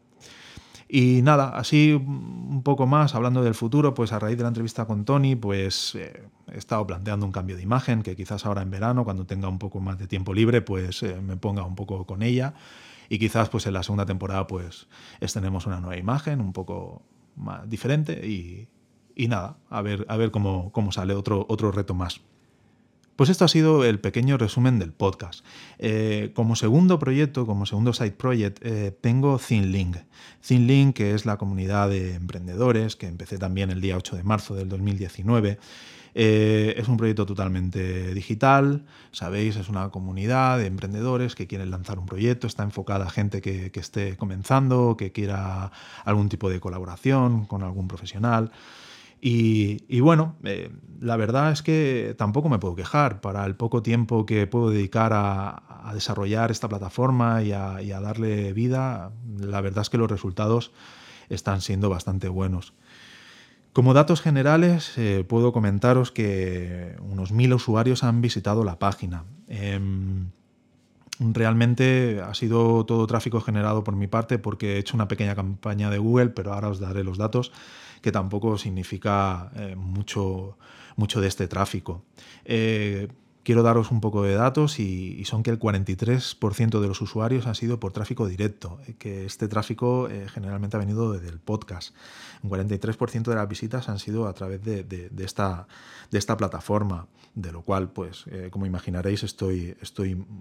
Y 0.89 1.21
nada, 1.21 1.49
así 1.49 1.93
un 1.93 2.63
poco 2.63 2.87
más, 2.87 3.13
hablando 3.13 3.43
del 3.43 3.53
futuro, 3.53 3.93
pues 3.93 4.13
a 4.13 4.19
raíz 4.19 4.37
de 4.37 4.43
la 4.43 4.49
entrevista 4.49 4.85
con 4.85 5.05
Tony, 5.05 5.35
pues 5.35 5.93
eh, 5.93 6.23
he 6.51 6.57
estado 6.57 6.87
planteando 6.87 7.23
un 7.23 7.31
cambio 7.31 7.55
de 7.55 7.61
imagen, 7.61 8.01
que 8.01 8.15
quizás 8.15 8.47
ahora 8.47 8.63
en 8.63 8.71
verano, 8.71 9.03
cuando 9.03 9.27
tenga 9.27 9.47
un 9.47 9.59
poco 9.59 9.79
más 9.79 9.99
de 9.99 10.07
tiempo 10.07 10.33
libre, 10.33 10.63
pues 10.63 11.03
me 11.03 11.37
ponga 11.37 11.63
un 11.65 11.75
poco 11.75 12.03
con 12.07 12.23
ella 12.23 12.55
y 13.09 13.19
quizás 13.19 13.49
pues 13.49 13.65
en 13.67 13.73
la 13.73 13.83
segunda 13.83 14.05
temporada 14.05 14.47
pues 14.47 14.87
una 15.65 15.79
nueva 15.79 15.97
imagen 15.97 16.41
un 16.41 16.53
poco 16.53 17.03
más 17.35 17.69
diferente 17.69 18.27
y, 18.27 18.67
nada, 19.27 19.57
a 19.69 19.81
ver, 19.81 20.05
a 20.09 20.17
ver 20.17 20.31
cómo, 20.31 20.71
cómo, 20.71 20.91
sale 20.91 21.13
otro, 21.13 21.45
otro 21.49 21.71
reto 21.71 21.93
más. 21.93 22.21
Pues 23.15 23.31
esto 23.31 23.45
ha 23.45 23.47
sido 23.47 23.83
el 23.83 23.99
pequeño 23.99 24.37
resumen 24.37 24.77
del 24.77 24.93
podcast. 24.93 25.43
Eh, 25.79 26.31
como 26.35 26.55
segundo 26.55 26.99
proyecto, 26.99 27.47
como 27.47 27.65
segundo 27.65 27.91
side 27.91 28.11
project, 28.11 28.59
eh, 28.63 28.95
tengo 29.01 29.39
ThinLink. 29.39 29.97
ThinLink, 30.47 30.95
que 30.95 31.15
es 31.15 31.25
la 31.25 31.37
comunidad 31.37 31.89
de 31.89 32.13
emprendedores, 32.13 32.95
que 32.95 33.07
empecé 33.07 33.39
también 33.39 33.71
el 33.71 33.81
día 33.81 33.97
8 33.97 34.17
de 34.17 34.23
marzo 34.23 34.53
del 34.53 34.69
2019 34.69 35.57
eh, 36.19 36.73
es 36.79 36.87
un 36.87 36.97
proyecto 36.97 37.27
totalmente 37.27 38.11
digital, 38.15 38.87
sabéis, 39.11 39.55
es 39.55 39.69
una 39.69 39.89
comunidad 39.89 40.57
de 40.57 40.65
emprendedores 40.65 41.35
que 41.35 41.45
quieren 41.45 41.69
lanzar 41.69 41.99
un 41.99 42.07
proyecto, 42.07 42.47
está 42.47 42.63
enfocada 42.63 43.05
a 43.05 43.09
gente 43.11 43.39
que, 43.39 43.71
esté 43.75 44.17
comenzando, 44.17 44.97
que 44.97 45.11
quiera 45.11 45.71
algún 46.05 46.27
tipo 46.27 46.49
de 46.49 46.59
colaboración 46.59 47.45
con 47.45 47.61
algún 47.61 47.87
profesional. 47.87 48.51
Y, 49.21 49.99
bueno, 49.99 50.37
eh, 50.43 50.71
la 50.99 51.17
verdad 51.17 51.51
es 51.51 51.61
que 51.61 52.15
tampoco 52.17 52.49
me 52.49 52.57
puedo 52.57 52.73
quejar 52.73 53.21
para 53.21 53.45
el 53.45 53.55
poco 53.55 53.83
tiempo 53.83 54.25
que 54.25 54.47
puedo 54.47 54.71
dedicar 54.71 55.11
a, 55.13 55.91
desarrollar 55.93 56.49
esta 56.49 56.67
plataforma 56.67 57.43
y 57.43 57.51
a, 57.51 57.83
y 57.83 57.91
a, 57.91 58.01
darle 58.01 58.53
vida. 58.53 59.11
La 59.39 59.61
verdad 59.61 59.83
es 59.83 59.91
que 59.91 59.99
los 59.99 60.09
resultados 60.09 60.71
están 61.29 61.61
siendo 61.61 61.89
bastante 61.89 62.27
buenos. 62.27 62.73
Como 63.77 63.93
datos 63.93 64.21
generales, 64.21 64.97
eh, 64.97 65.23
puedo 65.23 65.53
comentaros 65.53 66.09
que 66.09 66.95
unos 66.99 67.31
mil 67.31 67.53
usuarios 67.53 68.03
han 68.03 68.21
visitado 68.21 68.63
la 68.63 68.79
página. 68.79 69.25
Em, 69.47 70.31
realmente 71.19 72.19
ha 72.25 72.33
sido 72.33 72.87
todo 72.87 73.05
tráfico 73.05 73.39
generado 73.39 73.83
por 73.83 73.95
mi 73.95 74.07
parte 74.07 74.39
porque 74.39 74.73
he 74.73 74.77
hecho 74.79 74.97
una 74.97 75.07
pequeña 75.07 75.35
campaña 75.35 75.91
de 75.91 75.99
Google, 75.99 76.29
pero 76.29 76.53
ahora 76.53 76.69
os 76.69 76.79
daré 76.79 77.03
los 77.03 77.19
datos, 77.19 77.51
que 78.01 78.11
tampoco 78.11 78.57
significa 78.57 79.51
eh, 79.55 79.75
mucho, 79.75 80.57
mucho 80.95 81.21
de 81.21 81.27
este 81.27 81.47
tráfico. 81.47 82.03
Eh, 82.45 83.09
quiero 83.47 83.63
daros 83.63 83.91
un 83.91 84.01
poco 84.01 84.23
de 84.23 84.33
datos 84.33 84.77
y, 84.77 85.23
son 85.23 85.41
que 85.41 85.51
el 85.51 85.57
43% 85.57 86.81
de 86.81 86.87
los 86.89 86.99
usuarios 86.99 87.47
han 87.47 87.55
sido 87.55 87.79
por 87.79 87.93
tráfico 87.93 88.27
directo, 88.27 88.81
eh, 88.85 88.95
que 88.99 89.25
este 89.25 89.47
tráfico 89.47 90.09
eh, 90.09 90.27
generalmente 90.27 90.75
ha 90.75 90.81
venido 90.81 91.13
desde 91.13 91.29
el 91.29 91.39
podcast. 91.39 91.95
Un 92.43 92.49
43% 92.49 93.23
de 93.23 93.35
las 93.35 93.47
visitas 93.47 93.87
han 93.87 93.99
sido 93.99 94.27
a 94.27 94.33
través 94.33 94.61
de, 94.61 95.09
esta, 95.19 95.65
plataforma, 96.37 97.07
de 97.35 97.53
lo 97.53 97.61
cual, 97.61 97.89
pues, 97.89 98.25
eh, 98.27 98.49
como 98.51 98.65
imaginaréis, 98.65 99.23
estoy, 99.23 99.77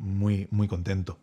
muy 0.00 0.66
contento. 0.66 1.20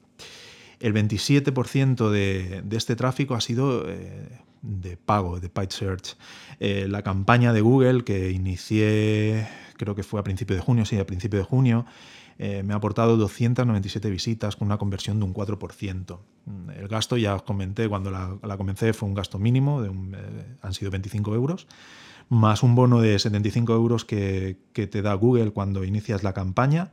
El 0.79 0.93
27% 0.93 2.09
de, 2.09 2.63
este 2.71 2.95
tráfico 2.95 3.35
ha 3.35 3.41
sido 3.41 3.83
de 3.83 4.95
pago, 4.95 5.41
de 5.41 5.49
paid 5.49 5.71
search. 5.71 6.15
la 6.61 7.01
campaña 7.01 7.51
de 7.51 7.59
Google 7.59 8.05
que 8.05 8.31
inicié 8.31 9.62
creo 9.83 9.95
que 9.95 10.03
fue 10.03 10.19
a 10.19 10.23
principio 10.23 10.55
de 10.55 10.61
junio, 10.61 10.85
sí, 10.85 10.97
a 10.97 11.05
principio 11.05 11.39
de 11.39 11.45
junio, 11.45 11.85
eh, 12.39 12.63
me 12.63 12.73
ha 12.73 12.77
aportado 12.77 13.17
297 13.17 14.09
visitas 14.09 14.55
con 14.55 14.67
una 14.67 14.77
conversión 14.77 15.19
de 15.19 15.25
un 15.25 15.33
4%. 15.33 16.19
Mm, 16.45 16.69
el 16.71 16.87
gasto, 16.87 17.17
ya 17.17 17.35
os 17.35 17.43
comenté, 17.43 17.87
cuando 17.87 18.11
la, 18.11 18.57
comencé 18.57 18.93
fue 18.93 19.07
un 19.07 19.15
gasto 19.15 19.37
mínimo, 19.39 19.81
de 19.81 19.89
eh, 19.89 20.45
han 20.61 20.73
sido 20.73 20.89
25 20.91 21.35
euros, 21.35 21.67
más 22.29 22.63
un 22.63 22.75
bono 22.75 23.01
de 23.01 23.19
75 23.19 23.73
euros 23.73 24.05
que, 24.05 24.57
te 24.73 25.01
da 25.01 25.13
Google 25.13 25.51
cuando 25.51 25.83
inicias 25.83 26.23
la 26.23 26.33
campaña. 26.33 26.91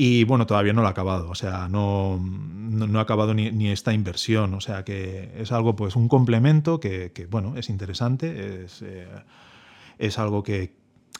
Y 0.00 0.22
bueno, 0.24 0.46
todavía 0.46 0.72
no 0.72 0.80
lo 0.80 0.86
ha 0.86 0.92
acabado, 0.92 1.28
o 1.28 1.34
sea, 1.34 1.68
no, 1.68 2.20
no, 2.20 2.98
ha 3.00 3.02
acabado 3.02 3.34
ni, 3.34 3.68
esta 3.68 3.92
inversión, 3.92 4.54
o 4.54 4.60
sea 4.60 4.84
que 4.84 5.32
es 5.36 5.50
algo, 5.50 5.74
pues 5.74 5.96
un 5.96 6.06
complemento 6.06 6.78
que, 6.78 7.26
bueno, 7.28 7.56
es 7.56 7.68
interesante, 7.68 8.64
es, 8.64 8.80
eh, 8.82 9.08
es 9.98 10.18
algo 10.20 10.44
que, 10.44 10.72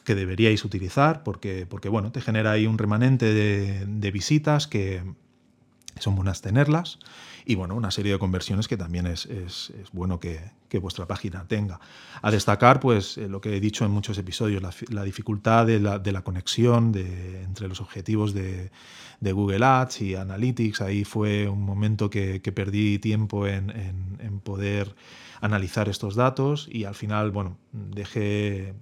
que 0.09 0.15
deberíais 0.15 0.65
utilizar 0.65 1.21
porque, 1.21 1.67
porque 1.69 1.87
bueno, 1.87 2.11
te 2.11 2.19
genera 2.19 2.53
ahí 2.53 2.65
un 2.65 2.79
remanente 2.79 3.31
de, 3.31 4.11
visitas 4.11 4.65
que 4.65 5.03
son 5.99 6.15
buenas 6.15 6.41
tenerlas 6.41 6.97
y 7.45 7.53
bueno, 7.53 7.75
una 7.75 7.91
serie 7.91 8.13
de 8.13 8.17
conversiones 8.17 8.67
que 8.67 8.75
también 8.75 9.05
es, 9.05 9.27
bueno 9.93 10.19
que, 10.19 10.39
vuestra 10.81 11.05
página 11.05 11.47
tenga. 11.47 11.79
A 12.23 12.31
destacar, 12.31 12.79
pues, 12.79 13.19
eh, 13.19 13.29
lo 13.29 13.39
que 13.39 13.55
he 13.55 13.59
dicho 13.59 13.85
en 13.85 13.91
muchos 13.91 14.17
episodios, 14.17 14.63
la, 14.89 15.03
dificultad 15.03 15.67
de 15.67 15.79
la, 15.79 16.21
conexión 16.23 16.91
de, 16.91 17.43
entre 17.43 17.67
los 17.67 17.79
objetivos 17.79 18.33
de, 18.33 18.71
Google 19.21 19.63
Ads 19.63 20.01
y 20.01 20.15
Analytics. 20.15 20.81
Ahí 20.81 21.03
fue 21.03 21.47
un 21.47 21.63
momento 21.63 22.09
que, 22.09 22.39
perdí 22.39 22.97
tiempo 22.97 23.45
en, 23.45 23.69
en, 23.69 24.39
poder 24.39 24.95
analizar 25.39 25.87
estos 25.87 26.15
datos 26.15 26.67
y 26.71 26.85
al 26.85 26.95
final, 26.95 27.29
bueno, 27.29 27.59
dejé 27.71 28.73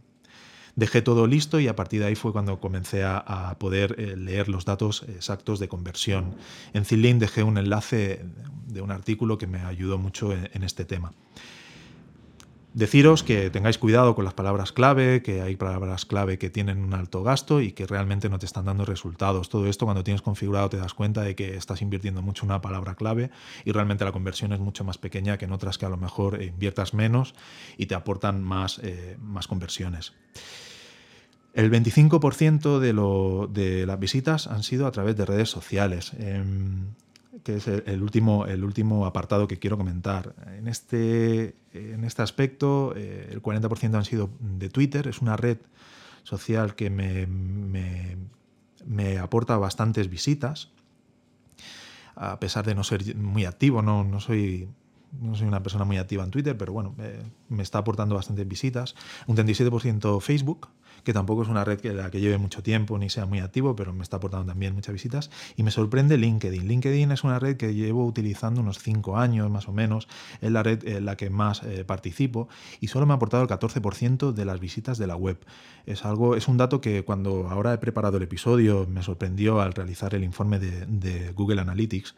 dejé 0.77 1.01
todo 1.01 1.27
listo 1.27 1.59
y 1.59 1.67
a 1.67 1.75
partir 1.75 1.99
de 1.99 2.05
ahí 2.05 2.15
fue 2.15 2.31
cuando 2.31 2.61
comencé 2.61 3.03
a, 3.03 3.55
poder 3.59 3.95
eh, 3.97 4.15
leer 4.15 4.47
los 4.47 4.63
datos 4.63 5.03
exactos 5.09 5.59
de 5.59 5.67
conversión. 5.67 6.35
En 6.73 6.85
Zilin 6.85 7.19
dejé 7.19 7.43
un 7.43 7.57
enlace 7.57 8.23
de 8.67 8.81
un 8.81 8.91
artículo 8.91 9.37
que 9.37 9.47
me 9.47 9.59
ayudó 9.59 9.97
mucho 9.97 10.31
en, 10.31 10.63
este 10.63 10.85
tema. 10.85 11.13
Deciros 12.77 13.23
que 13.23 13.49
tengáis 13.49 13.79
cuidado 13.79 14.13
con 14.13 14.23
las 14.23 14.35
palabras 14.35 14.71
clave, 14.71 15.23
que 15.23 15.41
hay 15.41 15.55
palabras 15.55 16.05
clave 16.05 16.37
que 16.37 16.51
tienen 16.51 16.77
un 16.77 16.93
alto 16.93 17.23
gasto 17.23 17.59
y 17.59 17.71
que 17.71 17.87
realmente 17.87 18.29
no 18.29 18.37
te 18.37 18.45
están 18.45 18.65
dando 18.65 18.85
resultados. 18.85 19.49
Todo 19.49 19.65
esto 19.65 19.85
cuando 19.85 20.03
tienes 20.03 20.21
configurado 20.21 20.69
te 20.69 20.77
das 20.77 20.93
cuenta 20.93 21.23
de 21.23 21.33
que 21.33 21.55
estás 21.55 21.81
invirtiendo 21.81 22.21
mucho 22.21 22.45
una 22.45 22.61
palabra 22.61 22.93
clave 22.93 23.31
y 23.65 23.71
realmente 23.71 24.05
la 24.05 24.11
conversión 24.11 24.53
es 24.53 24.59
mucho 24.59 24.83
más 24.83 24.99
pequeña 24.99 25.39
que 25.39 25.45
en 25.45 25.53
otras 25.53 25.79
que 25.79 25.87
a 25.87 25.89
lo 25.89 25.97
mejor 25.97 26.39
inviertas 26.39 26.93
menos 26.93 27.33
y 27.79 27.87
te 27.87 27.95
aportan 27.95 28.43
más, 28.43 28.77
eh, 28.83 29.17
más 29.19 29.47
conversiones. 29.47 30.13
El 31.55 31.71
25% 31.71 32.77
de, 32.77 32.93
de, 33.59 33.87
las 33.87 33.99
visitas 33.99 34.45
han 34.45 34.61
sido 34.61 34.85
a 34.85 34.91
través 34.91 35.17
de 35.17 35.25
redes 35.25 35.49
sociales, 35.49 36.11
em, 36.19 36.89
que 37.43 37.57
es 37.57 37.67
el, 37.67 38.01
último, 38.01 38.45
el 38.45 38.63
último 38.63 39.05
apartado 39.05 39.47
que 39.47 39.59
quiero 39.59 39.77
comentar. 39.77 40.35
En 40.57 40.67
este, 40.67 41.55
en 41.73 42.03
este 42.03 42.21
aspecto, 42.21 42.93
eh, 42.95 43.29
el 43.31 43.41
40% 43.41 43.95
han 43.95 44.05
sido 44.05 44.29
de 44.39 44.69
Twitter, 44.69 45.07
es 45.07 45.21
una 45.21 45.37
red 45.37 45.57
social 46.23 46.75
que 46.75 46.89
me, 46.89 47.27
me, 48.85 49.17
aporta 49.17 49.57
bastantes 49.57 50.09
visitas, 50.09 50.69
a 52.15 52.39
pesar 52.39 52.65
de 52.65 52.75
no 52.75 52.83
ser 52.83 53.15
muy 53.15 53.45
activo, 53.45 53.81
no, 53.81 54.03
no 54.03 54.19
soy 54.19 54.67
no 55.21 55.35
soy 55.35 55.47
una 55.47 55.63
persona 55.63 55.85
muy 55.85 55.97
activa 55.97 56.23
en 56.23 56.31
Twitter, 56.31 56.57
pero 56.57 56.73
bueno, 56.73 56.93
me 57.47 57.63
está 57.63 57.79
aportando 57.79 58.15
bastantes 58.15 58.45
visitas. 58.47 58.93
Un 59.25 59.37
37% 59.37 60.19
Facebook, 60.21 60.67
que 61.07 61.13
tampoco 61.13 61.41
es 61.41 61.47
una 61.47 61.63
red 61.63 61.79
que 61.79 61.93
la 61.93 62.11
que 62.11 62.19
lleve 62.19 62.37
mucho 62.37 62.61
tiempo 62.61 62.97
ni 62.97 63.09
sea 63.09 63.25
muy 63.25 63.39
activo, 63.39 63.77
pero 63.77 63.93
me 63.93 64.03
está 64.03 64.17
aportando 64.17 64.45
también 64.45 64.75
muchas 64.75 64.91
visitas. 64.91 65.29
Y 65.55 65.63
me 65.63 65.71
sorprende 65.71 66.17
LinkedIn. 66.17 66.67
LinkedIn 66.67 67.13
es 67.13 67.23
una 67.23 67.39
red 67.39 67.55
que 67.55 67.73
llevo 67.73 68.05
utilizando 68.05 68.59
unos 68.59 68.79
5 68.79 69.15
años 69.15 69.49
más 69.49 69.69
o 69.69 69.71
menos, 69.71 70.09
es 70.41 70.51
la 70.51 70.63
red 70.63 70.85
en 70.85 71.05
la 71.05 71.15
que 71.15 71.29
más 71.29 71.63
eh, 71.63 71.85
participo 71.85 72.49
y 72.81 72.89
solo 72.89 73.05
me 73.05 73.13
ha 73.13 73.15
aportado 73.15 73.41
el 73.41 73.47
14% 73.47 74.33
de 74.33 74.43
las 74.43 74.59
visitas 74.59 74.97
de 74.97 75.07
la 75.07 75.15
web. 75.15 75.37
Es 75.85 76.03
algo, 76.03 76.35
es 76.35 76.49
un 76.49 76.57
dato 76.57 76.81
que 76.81 77.05
cuando 77.05 77.47
ahora 77.49 77.73
he 77.73 77.77
preparado 77.77 78.17
el 78.17 78.23
episodio 78.23 78.85
me 78.85 79.01
sorprendió 79.01 79.61
al 79.61 79.71
realizar 79.71 80.13
el 80.13 80.25
informe 80.25 80.59
de, 80.59 80.85
de 80.87 81.31
Google 81.31 81.61
Analytics 81.61 82.15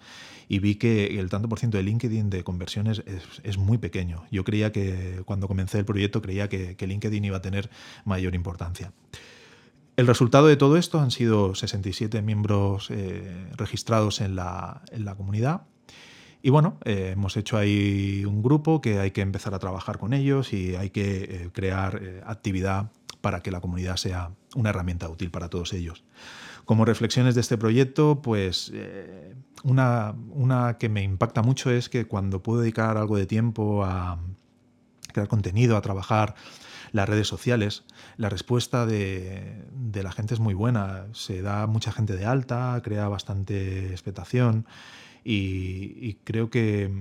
y 0.49 0.59
vi 0.59 0.75
que 0.75 1.19
el 1.19 1.29
tanto 1.29 1.47
por 1.47 1.59
ciento 1.59 1.77
de 1.77 1.83
LinkedIn 1.83 2.31
de 2.31 2.43
conversiones 2.43 3.03
es, 3.43 3.57
muy 3.59 3.77
pequeño. 3.77 4.23
Yo 4.31 4.43
creía 4.43 4.71
que 4.71 5.21
cuando 5.25 5.47
comencé 5.47 5.77
el 5.77 5.85
proyecto 5.85 6.21
creía 6.21 6.49
que, 6.49 6.75
LinkedIn 6.79 7.23
iba 7.23 7.37
a 7.37 7.41
tener 7.41 7.69
mayor 8.03 8.33
importancia. 8.33 8.78
El 9.99 10.07
resultado 10.07 10.47
de 10.47 10.55
todo 10.55 10.77
esto 10.77 11.01
han 11.01 11.11
sido 11.11 11.55
67 11.55 12.21
miembros 12.21 12.89
eh, 12.89 13.49
registrados 13.57 14.21
en 14.21 14.33
la, 14.33 14.81
comunidad. 15.17 15.63
Y 16.41 16.51
bueno, 16.51 16.77
eh, 16.85 17.09
hemos 17.11 17.35
hecho 17.35 17.57
ahí 17.57 18.23
un 18.25 18.41
grupo 18.41 18.79
que 18.79 18.99
hay 18.99 19.11
que 19.11 19.19
empezar 19.19 19.53
a 19.53 19.59
trabajar 19.59 19.97
con 19.97 20.13
ellos 20.13 20.53
y 20.53 20.77
hay 20.77 20.91
que 20.91 21.23
eh, 21.23 21.49
crear 21.51 22.01
actividad 22.25 22.91
para 23.19 23.41
que 23.41 23.51
la 23.51 23.59
comunidad 23.59 23.97
sea 23.97 24.31
una 24.55 24.69
herramienta 24.69 25.09
útil 25.09 25.31
para 25.31 25.49
todos 25.49 25.73
ellos. 25.73 26.05
Como 26.63 26.85
reflexiones 26.85 27.35
de 27.35 27.41
este 27.41 27.57
proyecto, 27.57 28.21
pues 28.21 28.71
una, 29.63 30.15
una, 30.29 30.77
que 30.77 30.87
me 30.87 31.03
impacta 31.03 31.41
mucho 31.41 31.71
es 31.71 31.89
que 31.89 32.07
cuando 32.07 32.41
puedo 32.41 32.61
dedicar 32.61 32.95
algo 32.95 33.17
de 33.17 33.25
tiempo 33.25 33.83
a 33.83 34.17
crear 35.11 35.27
contenido, 35.27 35.75
a 35.75 35.81
trabajar 35.81 36.35
las 36.91 37.07
redes 37.07 37.27
sociales, 37.27 37.83
la 38.17 38.29
respuesta 38.29 38.85
de, 38.85 39.65
la 39.93 40.11
gente 40.11 40.33
es 40.33 40.39
muy 40.39 40.53
buena. 40.53 41.07
Se 41.13 41.41
da 41.41 41.67
mucha 41.67 41.91
gente 41.91 42.15
de 42.15 42.25
alta, 42.25 42.79
crea 42.83 43.07
bastante 43.07 43.91
expectación 43.91 44.65
y, 45.23 46.15
creo 46.23 46.49
que, 46.49 46.91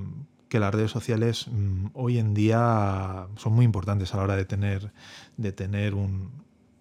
las 0.51 0.75
redes 0.75 0.91
sociales 0.91 1.47
mm, 1.49 1.89
hoy 1.93 2.19
en 2.19 2.35
día 2.35 3.27
son 3.37 3.53
muy 3.53 3.65
importantes 3.65 4.15
a 4.15 4.17
la 4.17 4.23
hora 4.25 4.37
de 4.37 4.45
tener, 4.45 4.93
de 5.37 5.53
tener 5.53 5.95
un, 5.95 6.31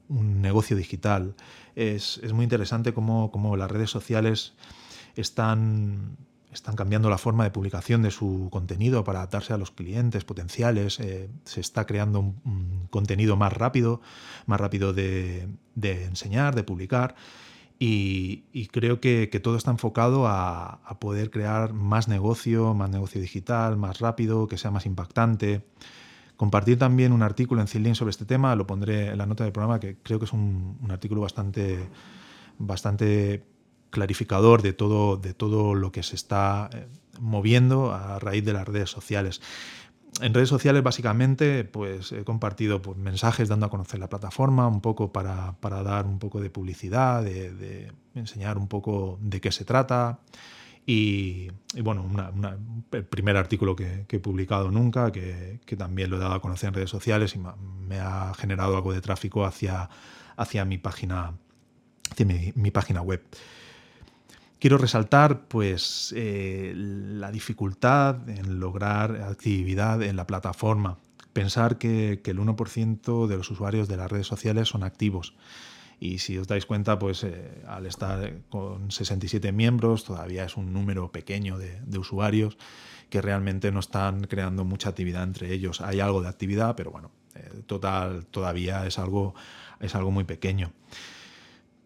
un 0.07 0.41
negocio 0.41 0.75
digital 0.77 1.35
es, 1.77 2.33
muy 2.33 2.43
interesante 2.43 2.91
cómo, 2.93 3.55
las 3.55 3.69
redes 3.69 3.91
sociales 3.91 4.53
están, 5.15 6.17
están 6.57 6.75
cambiando 6.75 7.09
la 7.09 7.17
forma 7.17 7.43
de 7.43 7.51
publicación 7.51 8.01
de 8.01 8.11
su 8.11 8.49
contenido 8.51 9.03
para 9.03 9.19
adaptarse 9.19 9.53
a 9.53 9.57
los 9.57 9.71
clientes 9.71 10.25
potenciales. 10.25 10.99
Eh, 10.99 11.29
se 11.45 11.61
está 11.61 11.85
creando 11.85 12.19
un, 12.19 12.87
contenido 12.89 13.37
más 13.37 13.53
rápido, 13.53 14.01
más 14.47 14.59
rápido 14.59 14.91
de, 14.93 15.47
enseñar, 15.81 16.55
de 16.55 16.63
publicar. 16.63 17.15
Y, 17.79 18.67
creo 18.71 18.99
que, 18.99 19.27
todo 19.41 19.55
está 19.55 19.69
enfocado 19.71 20.27
a, 20.27 20.97
poder 20.99 21.29
crear 21.29 21.73
más 21.73 22.07
negocio, 22.07 22.73
más 22.73 22.89
negocio 22.89 23.21
digital, 23.21 23.77
más 23.77 23.99
rápido, 23.99 24.47
que 24.47 24.57
sea 24.57 24.71
más 24.71 24.85
impactante 24.85 25.63
compartir 26.37 26.77
también 26.77 27.13
un 27.13 27.23
artículo 27.23 27.61
en 27.61 27.67
Zilin 27.67 27.95
sobre 27.95 28.11
este 28.11 28.23
tema, 28.23 28.55
lo 28.55 28.67
pondré 28.67 29.07
en 29.07 29.17
la 29.17 29.25
nota 29.25 29.43
del 29.43 29.51
programa, 29.51 29.79
que 29.79 29.97
creo 30.03 30.19
que 30.19 30.25
es 30.25 30.33
un, 30.33 30.77
artículo 30.91 31.21
bastante, 31.21 31.79
bastante 32.59 33.43
clarificador 33.89 34.61
de 34.61 34.73
todo, 34.73 35.17
de 35.17 35.33
todo 35.33 35.75
lo 35.75 35.91
que 35.91 36.03
se 36.03 36.15
está 36.15 36.69
eh, 36.73 36.87
moviendo 37.19 37.93
a 37.93 38.19
raíz 38.19 38.45
de 38.45 38.53
las 38.53 38.67
redes 38.67 38.89
sociales. 38.89 39.41
En 40.21 40.33
redes 40.33 40.49
sociales 40.49 40.81
básicamente 40.83 41.63
pues 41.63 42.11
he 42.11 42.23
compartido 42.23 42.81
pues, 42.81 42.97
mensajes 42.97 43.49
dando 43.49 43.67
a 43.67 43.69
conocer 43.69 43.99
la 43.99 44.09
plataforma, 44.09 44.67
un 44.67 44.81
poco 44.81 45.11
para, 45.11 45.55
dar 45.61 46.05
un 46.05 46.19
poco 46.19 46.41
de 46.41 46.49
publicidad, 46.49 47.23
de 47.23 47.91
enseñar 48.15 48.57
un 48.57 48.67
poco 48.67 49.19
de 49.21 49.41
qué 49.41 49.51
se 49.51 49.65
trata, 49.65 50.19
y, 50.89 51.49
bueno, 51.83 52.09
el 52.93 53.03
primer 53.03 53.35
artículo 53.35 53.75
que, 53.75 54.05
he 54.07 54.19
publicado 54.19 54.71
nunca, 54.71 55.11
que, 55.11 55.59
también 55.77 56.09
lo 56.09 56.15
he 56.15 56.19
dado 56.19 56.35
a 56.35 56.41
conocer 56.41 56.69
en 56.69 56.75
redes 56.75 56.89
sociales 56.89 57.35
y 57.35 57.39
me 57.39 57.99
ha 57.99 58.33
generado 58.35 58.77
algo 58.77 58.93
de 58.93 59.01
tráfico 59.01 59.43
hacia, 59.43 59.89
hacia 60.37 60.63
mi 60.63 60.77
página, 60.77 61.33
mi, 62.55 62.71
página 62.71 63.01
web. 63.01 63.21
Quiero 64.59 64.77
resaltar 64.77 65.47
pues, 65.47 66.13
eh, 66.17 66.73
la 66.75 67.31
dificultad 67.31 68.27
en 68.29 68.59
lograr 68.59 69.21
actividad 69.21 70.01
en 70.01 70.15
la 70.15 70.25
plataforma. 70.25 70.97
Pensar 71.33 71.77
que, 71.77 72.21
que 72.23 72.31
el 72.31 72.39
1% 72.39 73.27
de 73.27 73.37
los 73.37 73.51
usuarios 73.51 73.87
de 73.87 73.97
las 73.97 74.11
redes 74.11 74.25
sociales 74.25 74.69
son 74.69 74.83
activos. 74.83 75.35
Y 75.99 76.19
si 76.19 76.37
os 76.37 76.47
dais 76.47 76.65
cuenta, 76.65 76.99
pues 76.99 77.23
eh, 77.23 77.63
al 77.67 77.85
estar 77.85 78.41
con 78.49 78.91
67 78.91 79.51
miembros, 79.51 80.03
todavía 80.03 80.45
es 80.45 80.55
un 80.55 80.71
número 80.71 81.11
pequeño 81.11 81.57
de, 81.57 81.81
usuarios 81.97 82.57
que 83.09 83.21
realmente 83.21 83.71
no 83.71 83.79
están 83.79 84.25
creando 84.25 84.63
mucha 84.63 84.89
actividad 84.89 85.23
entre 85.23 85.51
ellos. 85.53 85.81
Hay 85.81 85.99
algo 85.99 86.21
de 86.21 86.29
actividad, 86.29 86.75
pero 86.75 86.91
bueno, 86.91 87.11
eh, 87.35 87.49
total 87.65 88.25
todavía 88.25 88.85
es 88.85 88.99
algo, 88.99 89.33
es 89.79 89.95
algo 89.95 90.11
muy 90.11 90.23
pequeño. 90.23 90.71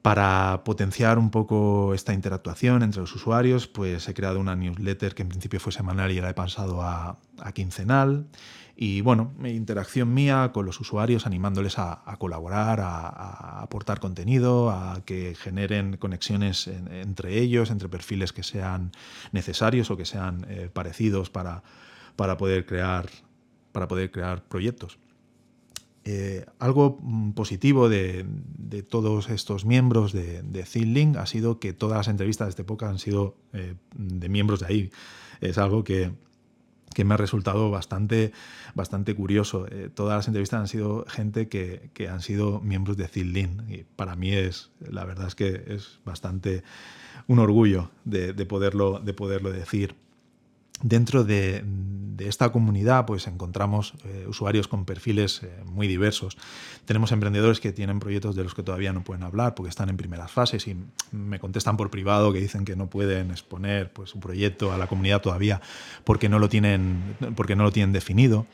Para 0.01 0.63
potenciar 0.63 1.19
un 1.19 1.29
poco 1.29 1.93
esta 1.93 2.13
interactuación 2.13 2.81
entre 2.81 3.01
los 3.01 3.13
usuarios, 3.13 3.67
pues 3.67 4.07
he 4.09 4.15
creado 4.15 4.39
una 4.39 4.55
newsletter 4.55 5.13
que 5.13 5.21
en 5.21 5.29
principio 5.29 5.59
fue 5.59 5.71
semanal 5.71 6.11
y 6.11 6.19
la 6.19 6.31
he 6.31 6.33
pasado 6.33 6.81
a, 6.81 7.19
quincenal. 7.53 8.25
Y 8.75 9.01
bueno, 9.01 9.31
interacción 9.43 10.11
mía 10.11 10.49
con 10.53 10.65
los 10.65 10.79
usuarios, 10.79 11.27
animándoles 11.27 11.77
a, 11.77 12.01
colaborar, 12.17 12.79
a, 12.79 13.61
aportar 13.61 13.99
contenido, 13.99 14.71
a 14.71 15.03
que 15.05 15.35
generen 15.35 15.97
conexiones 15.97 16.67
entre 16.67 17.37
ellos, 17.37 17.69
entre 17.69 17.87
perfiles 17.87 18.33
que 18.33 18.41
sean 18.41 18.91
necesarios 19.31 19.91
o 19.91 19.97
que 19.97 20.05
sean 20.05 20.47
eh, 20.49 20.71
parecidos 20.73 21.29
para, 21.29 21.61
para, 22.15 22.37
poder 22.37 22.65
crear, 22.65 23.07
para 23.71 23.87
poder 23.87 24.09
crear 24.09 24.41
proyectos. 24.45 24.97
Eh, 26.03 26.45
algo 26.57 26.97
mm, 27.01 27.31
positivo 27.33 27.87
de, 27.87 28.25
todos 28.89 29.29
estos 29.29 29.65
miembros 29.65 30.13
de, 30.13 30.41
de 30.41 31.15
ha 31.19 31.25
sido 31.25 31.59
que 31.59 31.73
todas 31.73 31.97
las 31.97 32.07
entrevistas 32.07 32.47
de 32.47 32.49
esta 32.49 32.61
época 32.63 32.89
han 32.89 32.97
sido 32.97 33.35
eh, 33.53 33.75
de 33.95 34.29
miembros 34.29 34.61
de 34.61 34.65
ahí. 34.65 34.91
Es 35.41 35.57
algo 35.57 35.83
que, 35.83 36.11
que 36.93 37.05
me 37.05 37.13
ha 37.13 37.17
resultado 37.17 37.71
bastante, 37.71 38.31
bastante 38.75 39.15
curioso. 39.15 39.65
Eh, 39.69 39.89
todas 39.93 40.17
las 40.17 40.27
entrevistas 40.27 40.59
han 40.59 40.67
sido 40.67 41.05
gente 41.07 41.47
que, 41.47 41.91
han 42.09 42.21
sido 42.21 42.59
miembros 42.61 42.97
de 42.97 43.07
Zillin 43.07 43.63
y 43.69 43.83
para 43.83 44.15
mí 44.15 44.33
es, 44.33 44.71
la 44.79 45.05
verdad 45.05 45.27
es 45.27 45.35
que 45.35 45.63
es 45.67 45.99
bastante 46.05 46.63
un 47.27 47.39
orgullo 47.39 47.91
de, 48.05 48.33
poderlo, 48.45 48.99
de 48.99 49.13
poderlo 49.13 49.51
decir. 49.51 49.95
Dentro 50.83 51.23
de, 51.23 51.63
esta 52.19 52.51
comunidad 52.51 53.07
pues 53.07 53.25
encontramos 53.25 53.93
eh, 54.05 54.25
usuarios 54.27 54.67
con 54.67 54.85
perfiles 54.85 55.41
eh, 55.43 55.49
muy 55.65 55.87
diversos. 55.87 56.37
Tenemos 56.85 57.11
emprendedores 57.11 57.59
que 57.59 57.71
tienen 57.71 57.99
proyectos 57.99 58.35
de 58.35 58.43
los 58.43 58.53
que 58.53 58.61
todavía 58.61 58.93
no 58.93 59.03
pueden 59.03 59.23
hablar 59.23 59.55
porque 59.55 59.69
están 59.69 59.89
en 59.89 59.97
primeras 59.97 60.31
fases 60.31 60.67
y 60.67 60.77
me 61.11 61.39
contestan 61.39 61.77
por 61.77 61.89
privado 61.89 62.31
que 62.31 62.39
dicen 62.39 62.63
que 62.63 62.75
no 62.75 62.89
pueden 62.89 63.31
exponer 63.31 63.91
pues, 63.91 64.11
su 64.11 64.19
proyecto 64.19 64.71
a 64.71 64.77
la 64.77 64.85
comunidad 64.85 65.21
todavía 65.21 65.61
porque 66.03 66.29
no 66.29 66.37
lo 66.37 66.47
tienen, 66.47 67.15
porque 67.35 67.55
no 67.55 67.63
lo 67.63 67.71
tienen 67.71 67.91
definido. 67.91 68.45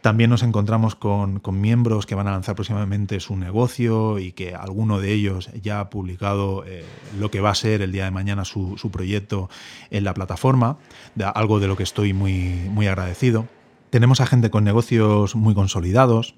También 0.00 0.30
nos 0.30 0.44
encontramos 0.44 0.94
con, 0.94 1.40
miembros 1.52 2.06
que 2.06 2.14
van 2.14 2.28
a 2.28 2.30
lanzar 2.30 2.54
próximamente 2.54 3.18
su 3.18 3.36
negocio 3.36 4.18
y 4.18 4.32
que 4.32 4.54
alguno 4.54 5.00
de 5.00 5.12
ellos 5.12 5.50
ya 5.60 5.80
ha 5.80 5.90
publicado 5.90 6.64
eh, 6.66 6.84
lo 7.18 7.30
que 7.30 7.40
va 7.40 7.50
a 7.50 7.54
ser 7.54 7.82
el 7.82 7.90
día 7.90 8.04
de 8.04 8.12
mañana 8.12 8.44
su, 8.44 8.76
proyecto 8.92 9.50
en 9.90 10.04
la 10.04 10.14
plataforma, 10.14 10.78
algo 11.34 11.58
de 11.58 11.66
lo 11.66 11.76
que 11.76 11.82
estoy 11.82 12.12
muy, 12.12 12.54
muy 12.70 12.86
agradecido. 12.86 13.48
Tenemos 13.90 14.20
a 14.20 14.26
gente 14.26 14.50
con 14.50 14.64
negocios 14.64 15.34
muy 15.34 15.54
consolidados, 15.54 16.34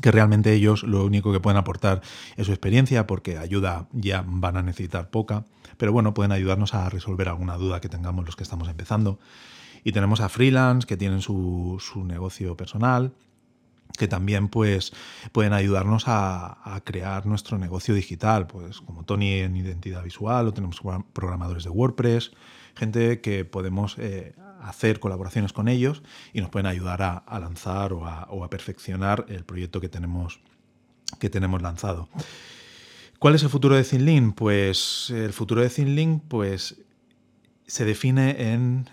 que 0.00 0.10
realmente 0.10 0.52
ellos 0.52 0.82
lo 0.82 1.04
único 1.04 1.32
que 1.32 1.40
pueden 1.40 1.58
aportar 1.58 2.00
es 2.36 2.46
su 2.46 2.52
experiencia, 2.52 3.06
porque 3.06 3.36
ayuda 3.36 3.88
ya 3.92 4.24
van 4.26 4.56
a 4.56 4.62
necesitar 4.62 5.10
poca, 5.10 5.44
pero 5.76 5.92
bueno, 5.92 6.14
pueden 6.14 6.32
ayudarnos 6.32 6.74
a 6.74 6.88
resolver 6.88 7.28
alguna 7.28 7.56
duda 7.56 7.80
que 7.80 7.88
tengamos 7.88 8.24
los 8.24 8.36
que 8.36 8.44
estamos 8.44 8.68
empezando. 8.68 9.18
Y 9.84 9.92
tenemos 9.92 10.20
a 10.20 10.28
freelance 10.28 10.86
que 10.86 10.96
tienen 10.96 11.20
su, 11.20 11.80
negocio 12.04 12.56
personal, 12.56 13.12
que 13.96 14.08
también 14.08 14.48
pues, 14.48 14.92
pueden 15.32 15.52
ayudarnos 15.52 16.04
a, 16.06 16.80
crear 16.84 17.26
nuestro 17.26 17.58
negocio 17.58 17.94
digital, 17.94 18.46
pues 18.46 18.80
como 18.80 19.04
Tony 19.04 19.40
en 19.40 19.56
identidad 19.56 20.02
visual 20.02 20.48
o 20.48 20.54
tenemos 20.54 20.80
programadores 21.12 21.64
de 21.64 21.70
WordPress, 21.70 22.32
gente 22.76 23.20
que 23.20 23.44
podemos 23.44 23.96
eh, 23.98 24.34
hacer 24.60 25.00
colaboraciones 25.00 25.52
con 25.52 25.68
ellos 25.68 26.02
y 26.32 26.40
nos 26.40 26.50
pueden 26.50 26.66
ayudar 26.66 27.02
a, 27.02 27.40
lanzar 27.40 27.92
o 27.92 28.06
a, 28.06 28.50
perfeccionar 28.50 29.26
el 29.28 29.44
proyecto 29.44 29.80
que 29.80 29.88
tenemos, 29.88 30.40
que 31.18 31.30
tenemos 31.30 31.62
lanzado. 31.62 32.08
¿Cuál 33.18 33.34
es 33.34 33.42
el 33.42 33.48
futuro 33.48 33.74
de 33.74 33.82
ThinLink? 33.82 34.34
Pues 34.34 35.10
el 35.10 35.32
futuro 35.32 35.60
de 35.60 35.68
ThinLink 35.68 36.22
pues, 36.28 36.76
se 37.66 37.84
define 37.84 38.52
en 38.52 38.88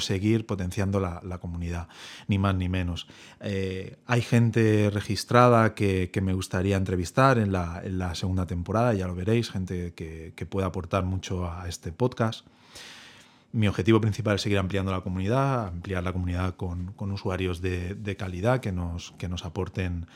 seguir 0.00 0.46
potenciando 0.46 1.00
la, 1.00 1.38
comunidad, 1.38 1.88
ni 2.26 2.38
más 2.38 2.54
ni 2.54 2.68
menos. 2.68 3.06
Eh, 3.40 3.96
hay 4.06 4.22
gente 4.22 4.90
registrada 4.90 5.74
que, 5.74 6.10
me 6.22 6.34
gustaría 6.34 6.76
entrevistar 6.76 7.38
en 7.38 7.52
la, 7.52 8.14
segunda 8.14 8.46
temporada, 8.46 8.92
ya 8.94 9.06
lo 9.06 9.14
veréis, 9.14 9.50
gente 9.50 9.94
que, 9.94 10.32
que 10.36 10.46
puede 10.46 10.66
aportar 10.66 11.04
mucho 11.04 11.50
a 11.50 11.68
este 11.68 11.92
podcast. 11.92 12.46
Mi 13.50 13.66
objetivo 13.66 14.00
principal 14.00 14.34
es 14.34 14.42
seguir 14.42 14.58
ampliando 14.58 14.92
la 14.92 15.00
comunidad, 15.00 15.68
ampliar 15.68 16.02
la 16.02 16.12
comunidad 16.12 16.56
con, 16.56 16.94
usuarios 16.98 17.62
de, 17.62 18.16
calidad 18.18 18.60
que 18.60 18.72
nos, 18.72 19.12
que 19.12 19.28
nos 19.28 19.46
aporten 19.46 20.06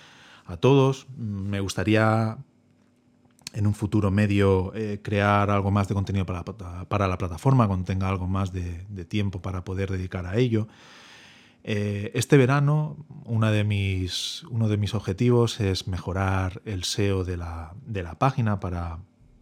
a 0.45 0.59
todos. 0.59 1.07
Me 1.17 1.61
gustaría 1.61 2.37
en 3.53 3.67
un 3.67 3.75
futuro 3.75 4.11
medio 4.11 4.73
eh, 4.75 5.01
crear 5.03 5.51
algo 5.51 5.71
más 5.71 5.89
de 5.89 5.95
contenido 5.95 6.27
para, 6.27 7.09
la 7.09 7.19
plataforma, 7.19 7.67
cuando 7.67 7.85
tenga 7.85 8.09
algo 8.09 8.27
más 8.27 8.53
de, 8.53 9.05
tiempo 9.05 9.43
para 9.43 9.65
poder 9.65 9.91
dedicar 9.91 10.27
a 10.27 10.37
ello. 10.37 10.69
Eh, 11.65 12.11
este 12.15 12.37
verano 12.37 12.97
de 13.25 13.65
mis, 13.65 14.43
uno 14.51 14.69
de 14.69 14.77
mis 14.77 14.95
objetivos 14.95 15.61
es 15.61 15.87
mejorar 15.87 16.61
el 16.65 16.85
SEO 16.85 17.25
de 17.25 17.37
la, 17.37 17.75
página 18.19 18.59
para, 18.59 18.99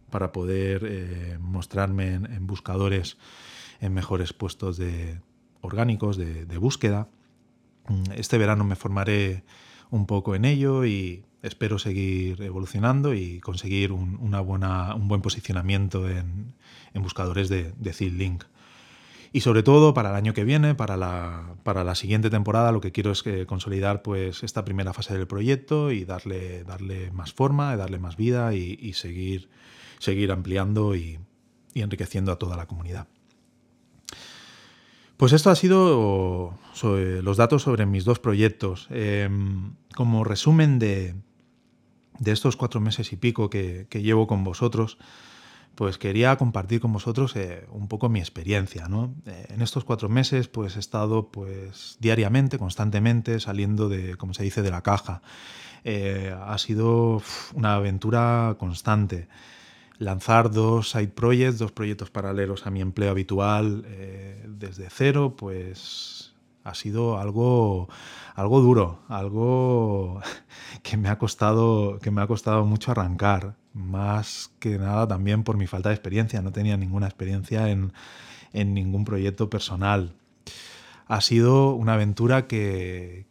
para 0.09 0.31
poder 0.31 0.83
eh, 0.85 1.37
mostrarme 1.39 2.13
en 2.13 2.47
buscadores 2.47 3.17
en 3.79 3.93
mejores 3.93 4.33
puestos 4.33 4.77
de 4.77 5.19
orgánicos 5.61 6.17
de, 6.17 6.57
búsqueda. 6.57 7.09
Mm, 7.87 8.11
este 8.15 8.37
verano 8.37 8.63
me 8.63 8.75
formaré 8.75 9.43
un 9.89 10.05
poco 10.05 10.35
en 10.35 10.45
ello 10.45 10.85
y 10.85 11.25
espero 11.41 11.79
seguir 11.79 12.41
evolucionando 12.41 13.13
y 13.13 13.39
conseguir 13.39 13.91
un, 13.91 14.17
una 14.21 14.41
buena, 14.41 14.95
un 14.95 15.07
buen 15.07 15.21
posicionamiento 15.21 16.09
en, 16.09 16.53
buscadores 16.93 17.49
de, 17.49 17.73
de 17.77 18.09
Link. 18.09 18.43
Y 19.33 19.41
sobre 19.41 19.63
todo 19.63 19.93
para 19.93 20.09
el 20.09 20.15
año 20.15 20.33
que 20.33 20.43
viene, 20.43 20.75
para 20.75 20.97
la, 20.97 21.55
para 21.63 21.83
la 21.83 21.95
siguiente 21.95 22.29
temporada, 22.29 22.71
lo 22.73 22.81
que 22.81 22.91
quiero 22.91 23.11
es 23.11 23.23
que 23.23 23.45
consolidar 23.45 24.01
pues, 24.01 24.43
esta 24.43 24.65
primera 24.65 24.93
fase 24.93 25.17
del 25.17 25.25
proyecto 25.25 25.91
y 25.91 26.03
darle, 26.03 26.65
darle 26.65 27.11
más 27.11 27.31
forma, 27.31 27.75
darle 27.77 27.97
más 27.97 28.17
vida 28.17 28.53
y, 28.53 28.93
seguir, 28.93 29.49
seguir 29.99 30.31
ampliando 30.31 30.95
y 30.95 31.19
enriqueciendo 31.75 32.33
a 32.33 32.39
toda 32.39 32.57
la 32.57 32.67
comunidad. 32.67 33.07
Pues 35.21 35.33
esto 35.33 35.51
ha 35.51 35.55
sido 35.55 36.57
los 36.81 37.37
datos 37.37 37.61
sobre 37.61 37.85
mis 37.85 38.05
dos 38.05 38.17
proyectos. 38.17 38.87
Em, 38.89 39.75
como 39.93 40.23
resumen 40.23 40.79
de, 40.79 41.13
estos 42.25 42.55
cuatro 42.55 42.79
meses 42.79 43.11
y 43.13 43.15
pico 43.15 43.49
que, 43.49 43.87
llevo 43.91 44.27
con 44.27 44.43
vosotros, 44.43 44.97
pues 45.75 45.97
quería 45.97 46.35
compartir 46.37 46.81
con 46.81 46.93
vosotros 46.93 47.35
eh, 47.35 47.65
un 47.71 47.87
poco 47.87 48.09
mi 48.09 48.19
experiencia. 48.19 48.87
Eh, 49.25 49.45
en 49.49 49.61
estos 49.61 49.83
cuatro 49.83 50.09
meses 50.09 50.47
pues 50.47 50.75
he 50.75 50.79
estado 50.79 51.31
pues, 51.31 51.97
diariamente, 51.99 52.59
constantemente, 52.59 53.39
saliendo 53.39 53.89
de, 53.89 54.15
como 54.17 54.33
se 54.33 54.43
dice, 54.43 54.61
de 54.61 54.69
la 54.69 54.83
caja. 54.83 55.21
Eh, 55.83 56.35
ha 56.45 56.57
sido 56.59 57.23
una 57.55 57.75
aventura 57.75 58.55
constante 58.59 59.27
lanzar 59.97 60.51
dos 60.51 60.91
side 60.91 61.07
projects, 61.07 61.57
dos 61.57 61.71
proyectos 61.71 62.11
paralelos 62.11 62.67
a 62.67 62.71
mi 62.71 62.81
empleo 62.81 63.11
habitual 63.11 63.83
desde 64.47 64.89
cero, 64.89 65.35
pues 65.37 66.20
ha 66.63 66.73
sido 66.75 67.17
algo, 67.17 67.89
algo 68.35 68.61
duro, 68.61 68.99
algo 69.07 70.21
que 70.83 70.97
me, 70.97 71.09
ha 71.09 71.17
costado, 71.17 71.99
que 71.99 72.11
me 72.11 72.21
ha 72.21 72.27
costado 72.27 72.65
mucho 72.65 72.91
arrancar, 72.91 73.55
más 73.73 74.51
que 74.59 74.77
nada 74.77 75.07
también 75.07 75.43
por 75.43 75.57
mi 75.57 75.67
falta 75.67 75.89
de 75.89 75.95
experiencia, 75.95 76.41
no 76.41 76.51
tenía 76.51 76.77
ninguna 76.77 77.07
experiencia 77.07 77.69
en, 77.69 77.93
ningún 78.53 79.05
proyecto 79.05 79.49
personal. 79.49 80.13
Ha 81.07 81.21
sido 81.21 81.73
una 81.73 81.93
aventura 81.93 82.47
que, 82.47 83.25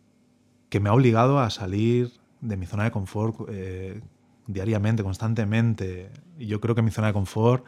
que 0.69 0.81
me 0.81 0.89
ha 0.89 0.95
obligado 0.95 1.41
a 1.41 1.51
salir 1.51 2.13
de 2.41 2.57
mi 2.57 2.67
zona 2.67 2.85
de 2.85 2.91
confort 2.91 3.37
eh, 3.49 4.01
diariamente, 4.47 5.03
constantemente. 5.03 6.11
Y 6.39 6.47
yo 6.47 6.61
creo 6.61 6.75
que 6.75 6.83
mi 6.83 6.91
zona 6.91 7.09
de 7.09 7.13
confort 7.13 7.67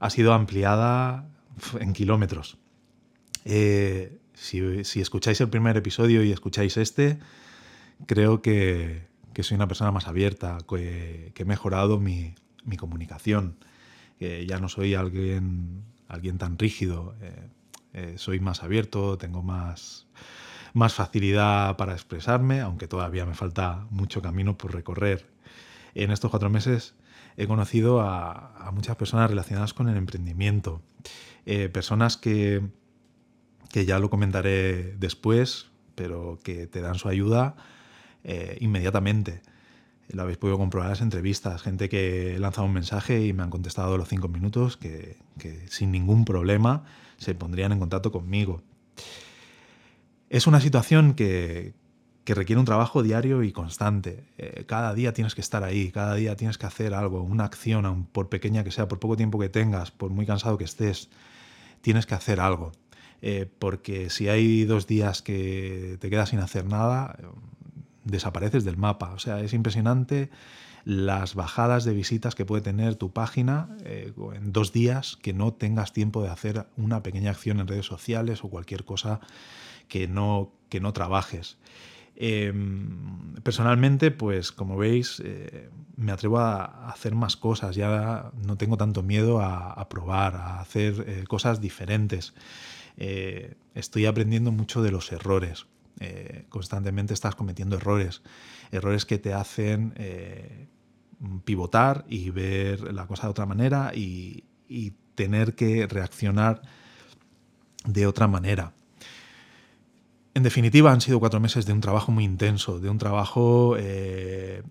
ha 0.00 0.10
sido 0.10 0.32
ampliada 0.32 1.28
en 1.78 1.92
kilómetros. 1.92 2.58
Eh, 3.44 4.18
si, 4.34 5.00
escucháis 5.00 5.40
el 5.40 5.48
primer 5.48 5.76
episodio 5.76 6.22
y 6.22 6.32
escucháis 6.32 6.76
este, 6.76 7.18
creo 8.06 8.42
que, 8.42 9.06
soy 9.40 9.54
una 9.56 9.68
persona 9.68 9.90
más 9.90 10.06
abierta, 10.06 10.58
que, 10.68 11.32
he 11.34 11.44
mejorado 11.44 11.98
mi, 11.98 12.34
comunicación, 12.78 13.56
ya 14.20 14.58
no 14.58 14.68
soy 14.68 14.94
alguien, 14.94 15.84
alguien 16.08 16.38
tan 16.38 16.58
rígido, 16.58 17.14
eh, 17.20 17.48
eh, 17.92 18.14
soy 18.16 18.40
más 18.40 18.62
abierto, 18.62 19.18
tengo 19.18 19.42
más, 19.42 20.06
más 20.72 20.94
facilidad 20.94 21.76
para 21.76 21.92
expresarme, 21.92 22.60
aunque 22.60 22.88
todavía 22.88 23.26
me 23.26 23.34
falta 23.34 23.86
mucho 23.90 24.22
camino 24.22 24.58
por 24.58 24.74
recorrer. 24.74 25.30
En 25.94 26.10
estos 26.10 26.30
cuatro 26.30 26.50
meses 26.50 26.94
he 27.36 27.46
conocido 27.46 28.00
a, 28.00 28.70
muchas 28.72 28.96
personas 28.96 29.30
relacionadas 29.30 29.74
con 29.74 29.88
el 29.88 29.96
emprendimiento, 29.96 30.82
eh, 31.46 31.68
personas 31.68 32.16
que, 32.16 32.62
que, 33.74 33.86
ya 33.86 33.98
lo 33.98 34.08
comentaré 34.08 34.94
después, 34.98 35.66
pero 35.96 36.38
que 36.44 36.68
te 36.68 36.80
dan 36.80 36.94
su 36.94 37.08
ayuda 37.08 37.56
eh, 38.22 38.56
inmediatamente. 38.60 39.42
Lo 40.10 40.22
habéis 40.22 40.38
podido 40.38 40.58
comprobar 40.58 40.86
en 40.86 40.90
las 40.90 41.00
entrevistas, 41.00 41.60
gente 41.60 41.88
que 41.88 42.36
he 42.36 42.38
lanzado 42.38 42.68
un 42.68 42.72
mensaje 42.72 43.26
y 43.26 43.32
me 43.32 43.42
han 43.42 43.50
contestado 43.50 43.98
los 43.98 44.08
cinco 44.08 44.28
minutos, 44.28 44.76
que, 44.76 45.16
sin 45.66 45.90
ningún 45.90 46.24
problema 46.24 46.84
se 47.16 47.34
pondrían 47.34 47.72
en 47.72 47.80
contacto 47.80 48.12
conmigo. 48.12 48.62
Es 50.30 50.46
una 50.46 50.60
situación 50.60 51.14
que, 51.14 51.74
requiere 52.26 52.60
un 52.60 52.66
trabajo 52.66 53.02
diario 53.02 53.42
y 53.42 53.50
constante. 53.50 54.24
Eh, 54.38 54.64
cada 54.68 54.94
día 54.94 55.12
tienes 55.14 55.34
que 55.34 55.40
estar 55.40 55.64
ahí, 55.64 55.90
cada 55.90 56.14
día 56.14 56.36
tienes 56.36 56.58
que 56.58 56.66
hacer 56.66 56.94
algo, 56.94 57.22
una 57.22 57.44
acción, 57.44 58.06
por 58.12 58.28
pequeña 58.28 58.62
que 58.62 58.70
sea, 58.70 58.86
por 58.86 59.00
poco 59.00 59.16
tiempo 59.16 59.40
que 59.40 59.48
tengas, 59.48 59.90
por 59.90 60.12
muy 60.12 60.26
cansado 60.26 60.58
que 60.58 60.64
estés, 60.64 61.10
tienes 61.80 62.06
que 62.06 62.14
hacer 62.14 62.38
algo. 62.38 62.70
Eh, 63.26 63.46
porque 63.58 64.10
si 64.10 64.28
hay 64.28 64.66
dos 64.66 64.86
días 64.86 65.22
que 65.22 65.96
te 65.98 66.10
quedas 66.10 66.28
sin 66.28 66.40
hacer 66.40 66.66
nada, 66.66 67.16
desapareces 68.04 68.64
del 68.64 68.76
mapa. 68.76 69.14
O 69.14 69.18
sea, 69.18 69.40
es 69.40 69.54
impresionante 69.54 70.28
las 70.84 71.34
bajadas 71.34 71.84
de 71.84 71.94
visitas 71.94 72.34
que 72.34 72.44
puede 72.44 72.60
tener 72.60 72.96
tu 72.96 73.14
página 73.14 73.74
eh, 73.86 74.12
en 74.34 74.52
dos 74.52 74.74
días 74.74 75.16
que 75.22 75.32
no 75.32 75.54
tengas 75.54 75.94
tiempo 75.94 76.22
de 76.22 76.28
hacer 76.28 76.66
una 76.76 77.02
pequeña 77.02 77.30
acción 77.30 77.60
en 77.60 77.66
redes 77.66 77.86
sociales 77.86 78.44
o 78.44 78.50
cualquier 78.50 78.84
cosa 78.84 79.20
que 79.88 80.06
no, 80.06 80.52
que 80.68 80.80
no 80.80 80.92
trabajes. 80.92 81.56
Em, 82.16 83.36
personalmente, 83.42 84.10
pues 84.10 84.52
como 84.52 84.76
veis, 84.76 85.22
eh, 85.24 85.70
me 85.96 86.12
atrevo 86.12 86.40
a 86.40 86.90
hacer 86.90 87.14
más 87.14 87.38
cosas, 87.38 87.74
ya 87.74 88.32
no 88.46 88.58
tengo 88.58 88.76
tanto 88.76 89.02
miedo 89.02 89.40
a, 89.40 89.88
probar, 89.88 90.34
a 90.36 90.60
hacer 90.60 91.24
cosas 91.26 91.62
diferentes. 91.62 92.34
Eh, 92.96 93.54
estoy 93.74 94.06
aprendiendo 94.06 94.52
mucho 94.52 94.82
de 94.82 94.90
los 94.90 95.12
errores. 95.12 95.66
constantemente 96.48 97.14
estás 97.14 97.34
cometiendo 97.36 97.76
errores, 97.76 98.22
errores 98.72 99.06
que 99.06 99.18
te 99.18 99.32
hacen 99.32 99.94
pivotar 101.44 102.04
y 102.08 102.30
ver 102.30 102.92
la 102.92 103.06
cosa 103.06 103.28
de 103.28 103.30
otra 103.30 103.46
manera 103.46 103.92
y 103.94 104.44
tener 105.14 105.54
que 105.54 105.86
reaccionar 105.86 106.62
de 107.84 108.06
otra 108.06 108.26
manera. 108.26 108.72
En 110.34 110.42
definitiva, 110.42 110.92
han 110.92 111.00
sido 111.00 111.20
cuatro 111.20 111.38
meses 111.38 111.64
de 111.64 111.72
un 111.72 111.80
trabajo 111.80 112.10
muy 112.10 112.24
intenso, 112.24 112.80
de 112.80 112.90
un 112.90 112.98
trabajo, 112.98 113.76
eh, 113.78 114.64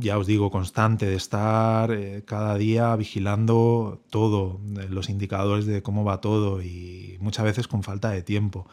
ya 0.00 0.18
os 0.18 0.26
digo, 0.26 0.50
constante, 0.50 1.06
de 1.06 1.16
estar 1.16 1.92
eh, 1.92 2.22
cada 2.26 2.56
día 2.56 2.96
vigilando 2.96 4.02
todo, 4.10 4.60
eh, 4.80 4.88
los 4.88 5.08
indicadores 5.10 5.66
de 5.66 5.82
cómo 5.82 6.04
va 6.04 6.20
todo 6.20 6.62
y 6.62 7.16
muchas 7.20 7.44
veces 7.44 7.68
con 7.68 7.82
falta 7.82 8.10
de 8.10 8.22
tiempo. 8.22 8.66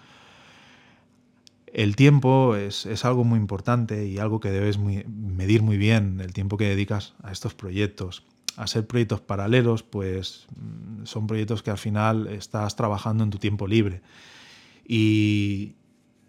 El 1.74 1.96
tiempo 1.96 2.56
es, 2.56 3.06
algo 3.06 3.24
muy 3.24 3.38
importante 3.38 4.08
y 4.08 4.18
algo 4.18 4.40
que 4.40 4.50
debes 4.50 4.80
medir 4.80 5.62
muy 5.62 5.78
bien, 5.78 6.22
el 6.22 6.34
tiempo 6.34 6.58
que 6.58 6.66
dedicas 6.66 7.14
a 7.22 7.32
estos 7.32 7.54
proyectos. 7.54 8.24
A 8.56 8.66
ser 8.66 8.88
proyectos 8.88 9.22
paralelos, 9.22 9.84
pues 9.84 10.48
mm, 10.56 11.06
son 11.06 11.28
proyectos 11.28 11.62
que 11.62 11.70
al 11.70 11.78
final 11.78 12.28
estás 12.28 12.76
trabajando 12.76 13.24
en 13.24 13.30
tu 13.30 13.38
tiempo 13.38 13.68
libre. 13.68 14.02
Y, 14.88 15.76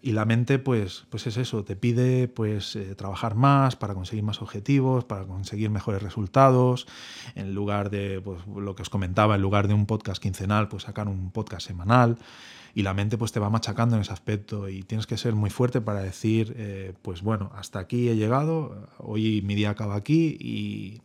y 0.01 0.13
la 0.13 0.25
mente, 0.25 0.59
pues, 0.59 1.05
pues 1.09 1.27
es 1.27 1.37
eso, 1.37 1.63
te 1.63 1.75
pide 1.75 2.27
pues, 2.27 2.75
eh, 2.75 2.95
trabajar 2.95 3.35
más 3.35 3.75
para 3.75 3.93
conseguir 3.93 4.23
más 4.23 4.41
objetivos, 4.41 5.03
para 5.03 5.25
conseguir 5.25 5.69
mejores 5.69 6.01
resultados. 6.01 6.87
En 7.35 7.53
lugar 7.53 7.89
de 7.89 8.21
pues, 8.21 8.39
lo 8.47 8.75
que 8.75 8.83
os 8.83 8.89
comentaba, 8.89 9.35
en 9.35 9.41
lugar 9.41 9.67
de 9.67 9.73
un 9.73 9.85
podcast 9.85 10.21
quincenal, 10.21 10.69
pues 10.69 10.83
sacar 10.83 11.07
un 11.07 11.31
podcast 11.31 11.67
semanal. 11.67 12.17
Y 12.73 12.83
la 12.83 12.93
mente 12.93 13.17
pues, 13.17 13.31
te 13.31 13.39
va 13.39 13.49
machacando 13.49 13.95
en 13.95 14.01
ese 14.01 14.13
aspecto 14.13 14.69
y 14.69 14.83
tienes 14.83 15.05
que 15.05 15.17
ser 15.17 15.35
muy 15.35 15.49
fuerte 15.49 15.81
para 15.81 16.01
decir, 16.01 16.53
eh, 16.57 16.93
pues 17.01 17.21
bueno, 17.21 17.51
hasta 17.55 17.79
aquí 17.79 18.09
he 18.09 18.15
llegado, 18.15 18.87
hoy 18.99 19.41
mi 19.41 19.55
día 19.55 19.71
acaba 19.71 19.95
aquí 19.95 20.37
y, 20.39 21.01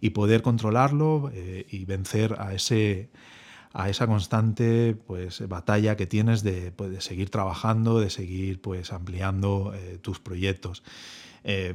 y 0.00 0.10
poder 0.10 0.42
controlarlo 0.42 1.30
eh, 1.34 1.66
y 1.68 1.84
vencer 1.84 2.36
a 2.38 2.54
ese, 2.54 3.10
a 3.72 3.88
esa 3.88 4.06
constante 4.06 4.94
pues, 5.06 5.46
batalla 5.48 5.96
que 5.96 6.06
tienes 6.06 6.42
de, 6.42 6.72
pues, 6.72 7.04
seguir 7.04 7.30
trabajando, 7.30 8.00
de 8.00 8.10
seguir 8.10 8.60
pues, 8.60 8.92
ampliando 8.92 9.72
eh, 9.74 9.98
tus 10.00 10.18
proyectos. 10.18 10.82
Eh, 11.44 11.74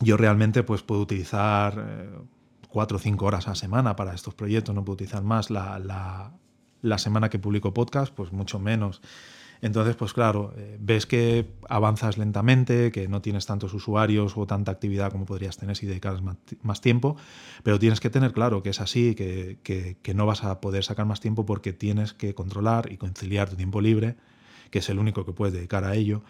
yo 0.00 0.16
realmente 0.16 0.62
pues, 0.62 0.82
puedo 0.82 1.00
utilizar 1.00 1.74
eh, 1.78 2.10
cuatro 2.68 2.98
o 2.98 3.00
cinco 3.00 3.26
horas 3.26 3.48
a 3.48 3.54
semana 3.54 3.96
para 3.96 4.14
estos 4.14 4.34
proyectos, 4.34 4.74
no 4.74 4.84
puedo 4.84 4.94
utilizar 4.94 5.22
más. 5.22 5.50
La, 5.50 5.78
la, 5.78 6.32
la 6.82 6.98
semana 6.98 7.30
que 7.30 7.38
publico 7.38 7.72
podcast, 7.72 8.12
pues 8.12 8.32
mucho 8.32 8.58
menos. 8.58 9.00
Entonces, 9.62 9.94
pues 9.94 10.12
claro, 10.12 10.52
eh, 10.56 10.76
ves 10.80 11.06
que 11.06 11.46
avanzas 11.68 12.18
lentamente, 12.18 12.90
que 12.90 13.06
no 13.06 13.22
tienes 13.22 13.46
tantos 13.46 13.72
usuarios 13.72 14.36
o 14.36 14.44
tanta 14.44 14.72
actividad 14.72 15.12
como 15.12 15.24
podrías 15.24 15.56
tener 15.56 15.76
si 15.76 15.86
dedicas 15.86 16.20
más, 16.20 16.80
tiempo, 16.80 17.16
pero 17.62 17.78
tienes 17.78 18.00
que 18.00 18.10
tener 18.10 18.32
claro 18.32 18.64
que 18.64 18.70
es 18.70 18.80
así, 18.80 19.14
que, 19.14 19.58
que, 19.62 20.14
no 20.14 20.26
vas 20.26 20.42
a 20.42 20.60
poder 20.60 20.82
sacar 20.82 21.06
más 21.06 21.20
tiempo 21.20 21.46
porque 21.46 21.72
tienes 21.72 22.12
que 22.12 22.34
controlar 22.34 22.90
y 22.90 22.96
conciliar 22.96 23.48
tu 23.48 23.56
tiempo 23.56 23.80
libre, 23.80 24.16
que 24.70 24.80
es 24.80 24.88
el 24.88 24.98
único 24.98 25.24
que 25.24 25.32
puedes 25.32 25.54
dedicar 25.54 25.84
a 25.84 25.94
ello, 25.94 26.22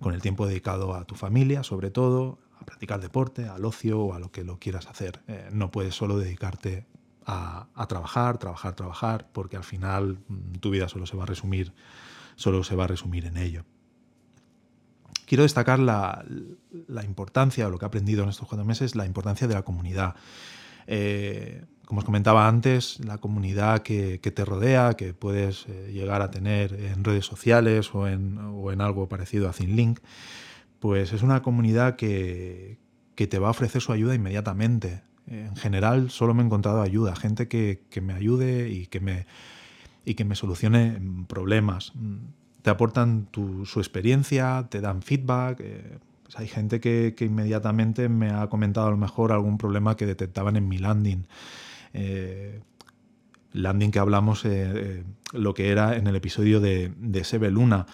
con 0.00 0.14
el 0.14 0.22
tiempo 0.22 0.46
dedicado 0.46 0.94
a 0.94 1.04
tu 1.04 1.16
familia, 1.16 1.62
sobre 1.62 1.90
todo, 1.90 2.38
a 2.58 2.64
practicar 2.64 3.02
deporte, 3.02 3.46
al 3.46 3.62
ocio 3.66 4.00
o 4.00 4.14
a 4.14 4.18
lo 4.18 4.32
que 4.32 4.42
lo 4.42 4.58
quieras 4.58 4.86
hacer. 4.86 5.20
Eh, 5.28 5.50
no 5.52 5.70
puedes 5.70 5.94
solo 5.94 6.16
dedicarte 6.18 6.86
a, 7.26 7.86
trabajar, 7.88 8.38
trabajar, 8.38 8.74
trabajar, 8.74 9.28
porque 9.32 9.56
al 9.56 9.64
final 9.64 10.18
mm, 10.28 10.54
tu 10.60 10.70
vida 10.70 10.88
solo 10.88 11.06
se 11.06 11.16
va 11.16 11.24
a 11.24 11.26
resumir 11.26 11.72
solo 12.40 12.64
se 12.64 12.74
va 12.74 12.84
a 12.84 12.86
resumir 12.86 13.26
en 13.26 13.36
ello. 13.36 13.64
Quiero 15.26 15.42
destacar 15.42 15.78
la, 15.78 16.24
importancia, 17.04 17.66
o 17.66 17.70
lo 17.70 17.78
que 17.78 17.84
he 17.84 17.86
aprendido 17.86 18.22
en 18.22 18.30
estos 18.30 18.48
cuatro 18.48 18.64
meses, 18.64 18.96
la 18.96 19.04
importancia 19.04 19.46
de 19.46 19.54
la 19.54 19.62
comunidad. 19.62 20.14
Eh, 20.86 21.62
como 21.84 21.98
os 21.98 22.04
comentaba 22.06 22.48
antes, 22.48 22.98
la 23.04 23.18
comunidad 23.18 23.82
que, 23.82 24.18
te 24.18 24.44
rodea, 24.44 24.94
que 24.94 25.12
puedes 25.12 25.66
eh, 25.68 25.90
llegar 25.92 26.22
a 26.22 26.30
tener 26.30 26.72
en 26.72 27.04
redes 27.04 27.26
sociales 27.26 27.90
o 27.92 28.08
en, 28.08 28.80
algo 28.80 29.06
parecido 29.06 29.48
a 29.48 29.52
ThinLink, 29.52 30.00
pues 30.78 31.12
es 31.12 31.22
una 31.22 31.42
comunidad 31.42 31.96
que, 31.96 32.78
te 33.14 33.38
va 33.38 33.48
a 33.48 33.50
ofrecer 33.50 33.82
su 33.82 33.92
ayuda 33.92 34.14
inmediatamente. 34.14 35.02
En 35.26 35.54
general, 35.56 36.10
solo 36.10 36.32
me 36.32 36.42
he 36.42 36.46
encontrado 36.46 36.80
ayuda, 36.80 37.14
gente 37.14 37.48
que, 37.48 37.82
que 37.90 38.00
me 38.00 38.14
ayude 38.14 38.70
y 38.70 38.86
que 38.86 38.98
me, 38.98 39.26
y 40.04 40.14
que 40.14 40.24
me 40.24 40.34
solucione 40.34 41.00
problemas. 41.26 41.92
Te 42.62 42.70
aportan 42.70 43.28
su 43.32 43.80
experiencia, 43.80 44.66
te 44.70 44.80
dan 44.80 45.02
feedback. 45.02 45.60
Eh, 45.60 45.98
pues 46.22 46.38
hay 46.38 46.48
gente 46.48 46.80
que, 46.80 47.14
inmediatamente 47.20 48.08
me 48.08 48.30
ha 48.30 48.48
comentado 48.48 48.88
a 48.88 48.90
lo 48.90 48.96
mejor 48.96 49.32
algún 49.32 49.58
problema 49.58 49.96
que 49.96 50.06
detectaban 50.06 50.56
en 50.56 50.68
mi 50.68 50.78
landing. 50.78 51.26
Eh, 51.92 52.60
landing 53.52 53.90
que 53.90 53.98
hablamos, 53.98 54.44
eh, 54.44 55.04
lo 55.32 55.54
que 55.54 55.70
era 55.70 55.96
en 55.96 56.06
el 56.06 56.16
episodio 56.16 56.60
de, 56.60 56.92
de 56.96 57.24
Sebe 57.24 57.50
Luna 57.50 57.86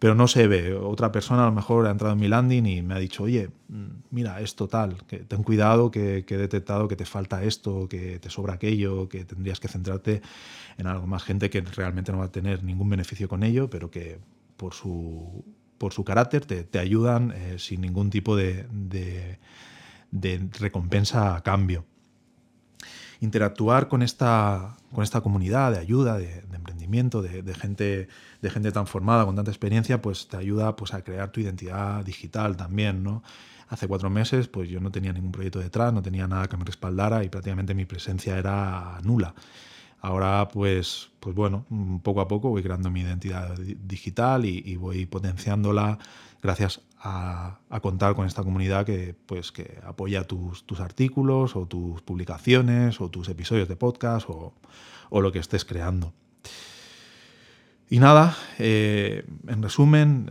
pero 0.00 0.14
no 0.14 0.26
se 0.26 0.48
ve. 0.48 0.74
Otra 0.74 1.12
persona 1.12 1.44
a 1.44 1.46
lo 1.46 1.52
mejor 1.52 1.86
ha 1.86 1.90
entrado 1.90 2.14
en 2.14 2.20
mi 2.20 2.26
landing 2.26 2.66
y 2.66 2.82
me 2.82 2.94
ha 2.94 2.98
dicho, 2.98 3.24
oye, 3.24 3.50
mm, 3.68 3.86
mira, 4.10 4.40
es 4.40 4.56
total, 4.56 4.96
que 5.06 5.18
ten 5.18 5.42
cuidado, 5.42 5.90
que, 5.90 6.24
he 6.26 6.36
detectado 6.36 6.88
que 6.88 6.96
te 6.96 7.04
falta 7.04 7.44
esto, 7.44 7.86
que 7.86 8.18
te 8.18 8.30
sobra 8.30 8.54
aquello, 8.54 9.08
que 9.10 9.24
tendrías 9.26 9.60
que 9.60 9.68
centrarte 9.68 10.22
en 10.78 10.86
algo 10.86 11.06
más. 11.06 11.22
Gente 11.22 11.50
que 11.50 11.60
realmente 11.60 12.12
no 12.12 12.18
va 12.18 12.24
a 12.24 12.32
tener 12.32 12.64
ningún 12.64 12.88
beneficio 12.88 13.28
con 13.28 13.42
ello, 13.42 13.68
pero 13.68 13.90
que 13.90 14.18
por 14.56 14.72
su, 14.72 15.44
por 15.76 15.92
su 15.92 16.02
carácter 16.02 16.46
te, 16.46 16.78
ayudan 16.78 17.32
eh, 17.32 17.56
sin 17.58 17.82
ningún 17.82 18.08
tipo 18.08 18.36
de, 18.36 18.66
de 20.10 20.48
recompensa 20.58 21.36
a 21.36 21.42
cambio 21.42 21.84
interactuar 23.20 23.88
con 23.88 24.02
esta, 24.02 24.76
con 24.92 25.04
esta 25.04 25.20
comunidad 25.20 25.72
de 25.72 25.78
ayuda, 25.78 26.18
de, 26.18 26.42
emprendimiento, 26.52 27.22
de, 27.22 27.54
gente, 27.54 28.08
de 28.40 28.50
gente 28.50 28.72
tan 28.72 28.86
formada, 28.86 29.24
con 29.24 29.36
tanta 29.36 29.50
experiencia, 29.50 30.00
pues 30.00 30.28
te 30.28 30.36
ayuda 30.36 30.76
pues, 30.76 30.94
a 30.94 31.02
crear 31.02 31.30
tu 31.30 31.40
identidad 31.40 32.04
digital 32.04 32.56
también, 32.56 33.02
¿no? 33.02 33.22
Hace 33.68 33.86
cuatro 33.86 34.10
meses 34.10 34.48
pues 34.48 34.68
yo 34.68 34.80
no 34.80 34.90
tenía 34.90 35.12
ningún 35.12 35.30
proyecto 35.30 35.60
detrás, 35.60 35.92
no 35.92 36.02
tenía 36.02 36.26
nada 36.26 36.48
que 36.48 36.56
me 36.56 36.64
respaldara 36.64 37.22
y 37.22 37.28
prácticamente 37.28 37.72
mi 37.72 37.84
presencia 37.84 38.36
era 38.36 38.98
nula. 39.04 39.32
Ahora, 40.02 40.48
pues, 40.48 41.10
pues 41.20 41.36
bueno, 41.36 41.66
poco 42.02 42.22
a 42.22 42.28
poco 42.28 42.48
voy 42.48 42.62
creando 42.62 42.90
mi 42.90 43.02
identidad 43.02 43.54
digital 43.58 44.46
y, 44.46 44.76
voy 44.76 45.06
potenciándola 45.06 45.98
gracias 46.42 46.80
a, 46.98 47.58
contar 47.82 48.14
con 48.14 48.26
esta 48.26 48.42
comunidad 48.42 48.84
que, 48.84 49.14
pues, 49.26 49.52
que 49.52 49.78
apoya 49.84 50.24
tus, 50.24 50.64
artículos 50.78 51.56
o 51.56 51.66
tus 51.66 52.02
publicaciones 52.02 53.00
o 53.00 53.08
tus 53.08 53.28
episodios 53.28 53.68
de 53.68 53.76
podcast 53.76 54.28
o, 54.28 54.54
lo 55.10 55.32
que 55.32 55.38
estés 55.38 55.64
creando. 55.64 56.12
Y 57.88 57.98
nada, 57.98 58.36
eh, 58.58 59.24
en 59.48 59.62
resumen 59.62 60.30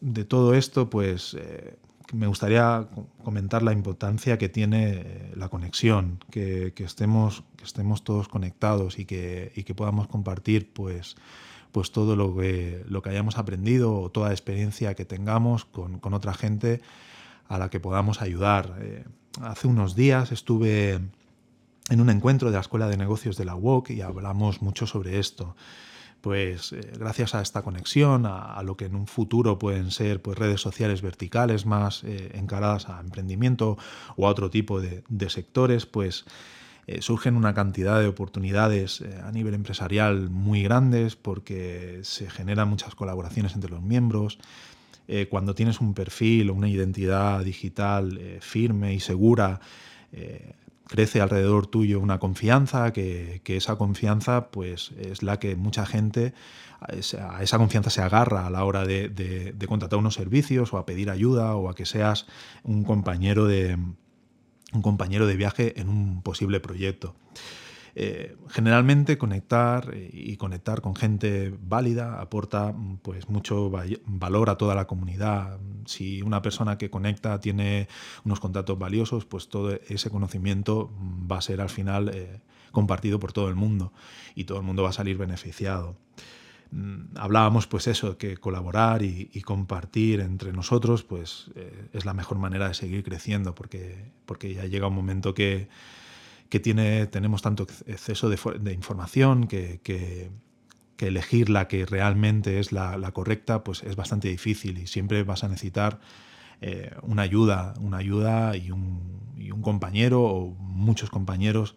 de 0.00 0.24
todo 0.24 0.54
esto, 0.54 0.90
pues 0.90 1.34
eh, 1.38 1.78
me 2.12 2.26
gustaría 2.26 2.86
comentar 3.22 3.62
la 3.62 3.72
importancia 3.72 4.38
que 4.38 4.48
tiene 4.48 4.90
eh, 4.90 5.32
la 5.36 5.48
conexión, 5.48 6.18
que, 6.30 6.74
estemos, 6.76 7.44
que 7.56 7.64
estemos 7.64 8.04
todos 8.04 8.28
conectados 8.28 8.98
y 8.98 9.04
que, 9.04 9.52
que 9.64 9.74
podamos 9.74 10.08
compartir 10.08 10.72
pues, 10.72 11.16
pues 11.72 11.92
todo 11.92 12.16
lo 12.16 12.36
que, 12.36 12.84
lo 12.88 13.02
que 13.02 13.10
hayamos 13.10 13.38
aprendido 13.38 13.94
o 13.94 14.10
toda 14.10 14.30
experiencia 14.30 14.94
que 14.94 15.04
tengamos 15.04 15.64
con, 15.64 16.00
otra 16.14 16.34
gente 16.34 16.80
a 17.48 17.58
la 17.58 17.70
que 17.70 17.80
podamos 17.80 18.22
ayudar. 18.22 18.76
Eh, 18.80 19.04
hace 19.40 19.66
unos 19.66 19.94
días 19.94 20.32
estuve 20.32 21.00
en 21.88 22.00
un 22.00 22.10
encuentro 22.10 22.50
de 22.50 22.54
la 22.54 22.60
Escuela 22.60 22.88
de 22.88 22.96
Negocios 22.96 23.36
de 23.36 23.44
la 23.44 23.54
UOC 23.54 23.90
y 23.90 24.00
hablamos 24.02 24.62
mucho 24.62 24.86
sobre 24.86 25.18
esto 25.18 25.56
pues 26.20 26.72
eh, 26.72 26.92
gracias 26.98 27.34
a 27.34 27.40
esta 27.40 27.62
conexión, 27.62 28.26
a, 28.26 28.62
lo 28.62 28.76
que 28.76 28.86
en 28.86 28.94
un 28.94 29.06
futuro 29.06 29.58
pueden 29.58 29.90
ser 29.90 30.20
pues, 30.22 30.38
redes 30.38 30.60
sociales 30.60 31.02
verticales 31.02 31.66
más 31.66 32.04
eh, 32.04 32.32
encaradas 32.34 32.88
a 32.88 33.00
emprendimiento 33.00 33.78
o 34.16 34.26
a 34.26 34.30
otro 34.30 34.50
tipo 34.50 34.80
de, 34.80 35.02
sectores, 35.28 35.86
pues 35.86 36.24
eh, 36.86 37.02
surgen 37.02 37.36
una 37.36 37.54
cantidad 37.54 38.00
de 38.00 38.06
oportunidades 38.06 39.02
a 39.24 39.30
nivel 39.32 39.54
empresarial 39.54 40.30
muy 40.30 40.62
grandes 40.62 41.16
porque 41.16 42.00
se 42.02 42.28
generan 42.30 42.68
muchas 42.68 42.94
colaboraciones 42.94 43.54
entre 43.54 43.70
los 43.70 43.82
miembros. 43.82 44.38
cuando 45.28 45.54
tienes 45.56 45.80
un 45.80 45.92
perfil 45.92 46.50
o 46.50 46.54
una 46.54 46.68
identidad 46.68 47.44
digital 47.44 48.38
firme 48.40 48.94
y 48.94 49.00
segura, 49.00 49.60
crece 50.90 51.20
alrededor 51.20 51.68
tuyo 51.68 52.00
una 52.00 52.18
confianza, 52.18 52.92
que, 52.92 53.40
esa 53.46 53.76
confianza 53.76 54.50
pues, 54.50 54.90
es 54.98 55.22
la 55.22 55.38
que 55.38 55.54
mucha 55.54 55.86
gente, 55.86 56.34
a 56.80 57.42
esa, 57.42 57.58
confianza 57.58 57.90
se 57.90 58.02
agarra 58.02 58.46
a 58.46 58.50
la 58.50 58.64
hora 58.64 58.84
de, 58.84 59.54
contratar 59.68 60.00
unos 60.00 60.14
servicios 60.14 60.74
o 60.74 60.78
a 60.78 60.86
pedir 60.86 61.08
ayuda 61.08 61.54
o 61.54 61.70
a 61.70 61.76
que 61.76 61.86
seas 61.86 62.26
un 62.64 62.82
compañero 62.82 63.46
de, 63.46 63.78
un 64.72 64.82
compañero 64.82 65.26
de 65.26 65.36
viaje 65.36 65.80
en 65.80 65.88
un 65.88 66.22
posible 66.22 66.60
proyecto. 66.60 67.14
Eh, 67.96 68.36
generalmente 68.48 69.18
conectar 69.18 69.90
eh, 69.92 70.10
y 70.12 70.36
conectar 70.36 70.80
con 70.80 70.94
gente 70.94 71.52
válida 71.60 72.20
aporta 72.20 72.74
pues, 73.02 73.28
mucho 73.28 73.70
valor 74.06 74.50
a 74.50 74.56
toda 74.56 74.74
la 74.74 74.86
comunidad. 74.86 75.58
Si 75.86 76.22
una 76.22 76.40
persona 76.40 76.78
que 76.78 76.90
conecta 76.90 77.40
tiene 77.40 77.88
unos 78.24 78.38
contactos 78.38 78.78
valiosos, 78.78 79.24
pues 79.26 79.48
todo 79.48 79.72
ese 79.88 80.10
conocimiento 80.10 80.90
va 81.30 81.38
a 81.38 81.42
ser 81.42 81.60
al 81.60 81.70
final 81.70 82.10
eh, 82.14 82.40
compartido 82.70 83.18
por 83.18 83.32
todo 83.32 83.48
el 83.48 83.56
mundo 83.56 83.92
y 84.36 84.44
todo 84.44 84.58
el 84.58 84.64
mundo 84.64 84.84
va 84.84 84.90
a 84.90 84.92
salir 84.92 85.18
beneficiado 85.18 85.96
mm, 85.96 86.39
hablábamos 87.16 87.66
pues 87.66 87.86
eso, 87.88 88.16
que 88.16 88.36
colaborar 88.36 89.02
y, 89.02 89.28
compartir 89.42 90.20
entre 90.20 90.52
nosotros 90.52 91.02
pues 91.02 91.50
es 91.92 92.04
la 92.04 92.14
mejor 92.14 92.38
manera 92.38 92.68
de 92.68 92.74
seguir 92.74 93.02
creciendo 93.02 93.54
porque, 93.54 94.12
porque 94.26 94.54
ya 94.54 94.64
llega 94.66 94.86
un 94.86 94.94
momento 94.94 95.34
que, 95.34 95.68
que 96.50 96.60
tiene, 96.60 97.06
tenemos 97.06 97.40
tanto 97.40 97.66
exceso 97.86 98.28
de, 98.28 98.72
información 98.74 99.46
que, 99.46 100.30
elegir 100.98 101.48
la 101.48 101.66
que 101.66 101.86
realmente 101.86 102.58
es 102.58 102.72
la, 102.72 103.10
correcta 103.12 103.64
pues 103.64 103.82
es 103.84 103.96
bastante 103.96 104.28
difícil 104.28 104.76
y 104.76 104.86
siempre 104.86 105.22
vas 105.22 105.44
a 105.44 105.48
necesitar 105.48 106.00
eh, 106.60 106.94
una 107.02 107.22
ayuda, 107.22 107.72
una 107.80 107.96
ayuda 107.96 108.56
y 108.56 108.70
un, 108.70 109.18
compañero 109.62 110.22
o 110.22 110.54
muchos 110.54 111.10
compañeros 111.10 111.74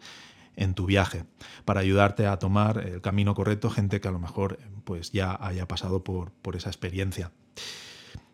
en 0.56 0.74
tu 0.74 0.86
viaje 0.86 1.26
para 1.66 1.82
ayudarte 1.82 2.28
a 2.28 2.38
tomar 2.38 2.78
el 2.80 3.02
camino 3.02 3.34
correcto, 3.36 3.70
gente 3.70 4.02
que 4.02 4.08
a 4.08 4.12
lo 4.12 4.20
mejor 4.20 4.60
pues 4.84 5.12
ya 5.12 5.38
haya 5.42 5.68
pasado 5.68 6.04
por, 6.04 6.32
por 6.32 6.56
esa 6.56 6.70
experiencia. 6.70 7.32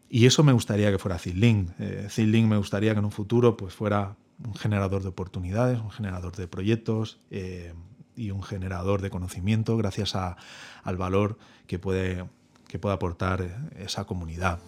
Y 0.09 0.25
eso 0.25 0.43
me 0.43 0.53
gustaría 0.53 0.91
que 0.91 0.97
fuera 0.97 1.19
Zilling. 1.19 1.73
Eh, 1.79 2.07
me 2.47 2.57
gustaría 2.57 2.93
que 2.93 2.99
en 2.99 3.05
un 3.05 3.11
futuro 3.11 3.55
pues 3.55 3.73
fuera 3.73 4.15
un 4.43 4.55
generador 4.55 5.03
de 5.03 5.09
oportunidades, 5.09 5.79
un 5.79 5.91
generador 5.91 6.35
de 6.35 6.47
proyectos 6.47 7.19
eh, 7.29 7.73
y 8.15 8.31
un 8.31 8.41
generador 8.41 9.01
de 9.01 9.09
conocimiento 9.09 9.77
gracias 9.77 10.15
al 10.15 10.97
valor 10.97 11.37
que 11.67 11.77
puede, 11.77 12.25
que 12.67 12.79
puede 12.79 12.95
aportar 12.95 13.69
esa 13.77 14.05
comunidad. 14.05 14.59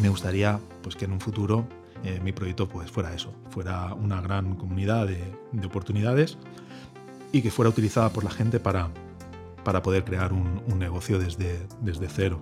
Me 0.00 0.08
gustaría 0.08 0.60
pues, 0.82 0.96
que 0.96 1.04
en 1.04 1.12
un 1.12 1.20
futuro 1.20 1.68
eh, 2.04 2.20
mi 2.22 2.32
proyecto 2.32 2.68
pues, 2.68 2.90
fuera 2.90 3.14
eso, 3.14 3.32
fuera 3.48 3.94
una 3.94 4.20
gran 4.20 4.56
comunidad 4.56 5.06
de, 5.06 5.34
oportunidades 5.64 6.36
y 7.32 7.40
que 7.40 7.50
fuera 7.50 7.70
utilizada 7.70 8.10
por 8.10 8.24
la 8.24 8.30
gente 8.30 8.60
para, 8.60 8.90
para 9.64 9.80
poder 9.80 10.04
crear 10.04 10.32
un, 10.32 10.62
negocio 10.78 11.18
desde, 11.18 11.66
desde 11.80 12.08
cero. 12.08 12.40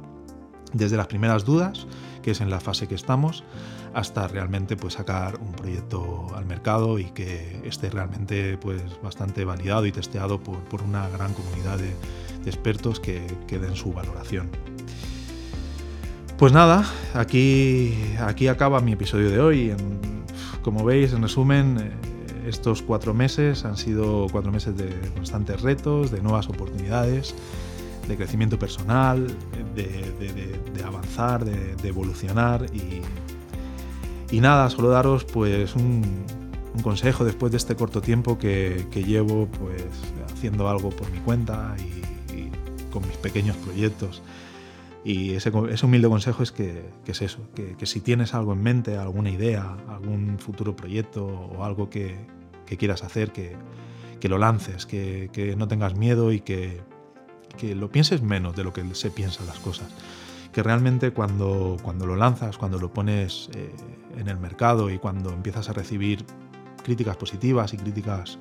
Desde 0.73 0.97
las 0.97 1.07
primeras 1.07 1.45
dudas, 1.45 1.87
que 2.23 2.33
es 2.33 2.41
en 2.41 2.51
la 2.51 2.59
fase 2.59 2.89
que 2.89 2.95
estamos, 2.95 3.45
hasta 3.95 4.27
realmente 4.27 4.77
pues, 4.77 4.95
sacar 4.95 5.39
un 5.39 5.53
proyecto 5.53 6.27
al 6.35 6.47
mercado 6.47 6.99
y 6.99 7.05
que 7.13 7.61
esté 7.65 7.89
realmente 7.91 8.59
pues, 8.59 8.83
bastante 9.01 9.45
validado 9.45 9.87
y 9.87 9.93
testeado 9.93 10.41
por, 10.41 10.83
una 10.83 11.09
gran 11.09 11.35
comunidad 11.35 11.79
de, 11.79 11.95
expertos 12.47 12.99
que, 12.99 13.25
que, 13.47 13.61
den 13.61 13.77
su 13.77 13.93
valoración. 13.93 14.51
Pues 16.43 16.53
nada, 16.53 16.85
aquí, 17.15 17.95
aquí 18.19 18.49
acaba 18.49 18.81
mi 18.81 18.95
episodio 18.95 19.31
de 19.31 19.39
hoy. 19.39 19.77
como 20.63 20.85
veis, 20.85 21.13
en 21.13 21.23
resumen, 21.23 21.79
eh, 21.79 22.49
estos 22.49 22.83
cuatro 22.83 23.15
meses 23.15 23.65
han 23.65 23.77
sido 23.77 24.27
cuatro 24.33 24.51
meses 24.51 24.77
de 24.77 24.91
constantes 25.15 25.63
retos, 25.63 26.11
de 26.11 26.21
nuevas 26.21 26.49
oportunidades, 26.49 27.33
de 28.09 28.17
crecimiento 28.17 28.59
personal, 28.59 29.29
de, 29.77 30.85
avanzar, 30.85 31.45
de, 31.45 31.89
evolucionar 31.89 32.67
y, 34.33 34.41
nada, 34.41 34.69
solo 34.69 34.89
daros 34.89 35.25
pues 35.25 35.77
un, 35.77 36.25
consejo 36.83 37.25
después 37.25 37.53
de 37.53 37.59
este 37.59 37.77
corto 37.77 38.01
tiempo 38.01 38.37
que, 38.37 38.85
llevo 39.07 39.47
pues 39.47 39.85
haciendo 40.35 40.69
algo 40.69 40.91
por 40.91 41.09
mi 41.13 41.19
cuenta 41.19 41.77
y, 41.79 42.51
con 42.91 43.07
mis 43.07 43.17
pequeños 43.19 43.57
proyectos. 43.59 44.23
Y 45.05 45.35
ese, 45.35 45.51
humilde 45.51 46.09
consejo 46.09 46.43
es 46.43 46.53
que, 46.53 46.91
es 47.07 47.23
eso, 47.23 47.41
que, 47.55 47.87
si 47.87 48.01
tienes 48.01 48.35
algo 48.35 48.53
en 48.53 48.63
mente, 48.63 48.97
alguna 48.97 49.31
idea, 49.31 49.77
algún 49.89 50.39
futuro 50.39 50.77
proyecto 50.77 51.27
o 51.27 51.65
algo 51.65 51.91
que, 51.91 52.17
quieras 52.79 53.03
hacer, 53.03 53.33
que, 53.33 53.57
lo 54.29 54.39
lances, 54.39 54.87
que, 54.87 55.55
no 55.59 55.67
tengas 55.67 55.97
miedo 55.97 56.33
y 56.33 56.41
que, 56.41 56.81
lo 57.75 57.91
pienses 57.91 58.23
menos 58.23 58.55
de 58.55 58.65
lo 58.65 58.73
que 58.73 58.95
se 58.95 59.11
piensan 59.11 59.47
las 59.47 59.59
cosas. 59.59 59.89
Que 60.53 60.63
realmente 60.63 61.13
cuando, 61.13 61.79
cuando 61.83 62.07
lo 62.07 62.15
lanzas, 62.15 62.59
cuando 62.59 62.79
lo 62.79 62.93
pones 62.93 63.49
eh, 63.55 63.73
en 64.19 64.29
el 64.29 64.39
mercado 64.39 64.91
y 64.91 64.99
cuando 64.99 65.33
empiezas 65.33 65.71
a 65.71 65.73
recibir 65.73 66.25
críticas 66.85 67.17
positivas 67.17 67.73
y 67.73 67.79
críticas 67.79 68.39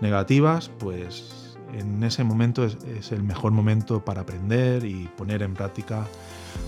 negativas, 0.00 0.70
pues 0.80 1.43
en 1.78 2.02
ese 2.02 2.24
momento 2.24 2.64
es, 2.64 3.12
el 3.12 3.22
mejor 3.22 3.52
momento 3.52 4.04
para 4.04 4.22
aprender 4.22 4.84
y 4.84 5.08
poner 5.16 5.42
en 5.42 5.54
práctica 5.54 6.06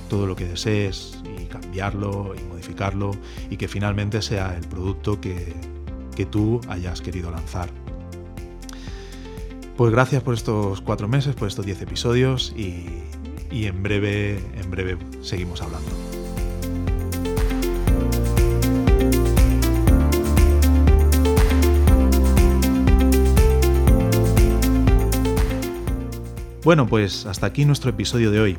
todo 0.08 0.26
lo 0.26 0.36
que 0.36 0.46
desees 0.46 1.18
y 1.38 1.44
cambiarlo 1.44 2.34
y 2.36 2.42
modificarlo 2.44 3.12
y 3.50 3.56
que 3.56 3.68
finalmente 3.68 4.22
sea 4.22 4.56
el 4.56 4.66
producto 4.66 5.20
que, 5.20 5.54
tú 6.30 6.62
hayas 6.68 7.02
querido 7.02 7.30
lanzar. 7.30 7.68
Pues 9.76 9.92
gracias 9.92 10.22
por 10.22 10.32
estos 10.32 10.80
cuatro 10.80 11.08
meses, 11.08 11.34
por 11.34 11.46
estos 11.46 11.66
diez 11.66 11.82
episodios 11.82 12.54
y, 12.56 12.86
y 13.50 13.66
en 13.66 13.82
breve, 13.82 14.42
en 14.54 14.70
breve 14.70 14.96
seguimos 15.20 15.60
hablando. 15.60 16.15
Bueno, 26.66 26.88
pues 26.88 27.26
hasta 27.26 27.46
aquí 27.46 27.64
nuestro 27.64 27.90
episodio 27.90 28.32
de 28.32 28.40
hoy. 28.40 28.58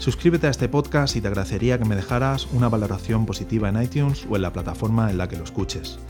Suscríbete 0.00 0.48
a 0.48 0.50
este 0.50 0.68
podcast 0.68 1.14
y 1.14 1.20
te 1.20 1.28
agradecería 1.28 1.78
que 1.78 1.84
me 1.84 1.94
dejaras 1.94 2.48
una 2.52 2.68
valoración 2.68 3.26
positiva 3.26 3.68
en 3.68 3.80
iTunes 3.80 4.26
o 4.28 4.34
en 4.34 4.42
la 4.42 4.52
plataforma 4.52 5.08
en 5.08 5.18
la 5.18 5.28
que 5.28 5.36
lo 5.36 5.44
escuches. 5.44 6.00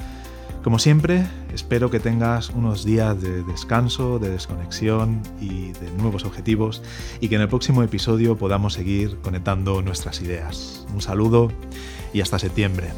Como 0.65 0.79
siempre, 0.79 1.27
espero 1.53 1.91
que 1.91 2.01
tengas 2.01 2.49
unos 2.49 2.83
días 2.83 3.21
de 3.21 3.43
descanso, 3.43 4.19
de 4.19 4.31
desconexión 4.31 5.21
y 5.39 5.73
de 5.73 5.91
nuevos 5.99 6.25
objetivos 6.25 6.83
y 7.21 7.29
que 7.29 7.35
en 7.35 7.43
el 7.43 7.49
próximo 7.49 7.83
episodio 7.83 8.39
podamos 8.39 8.73
seguir 8.73 9.19
conectando 9.21 9.83
nuestras 9.83 10.23
ideas. 10.23 10.87
Un 10.95 11.03
saludo 11.03 11.53
y 12.15 12.23
hasta 12.23 12.39
septiembre. 12.39 12.89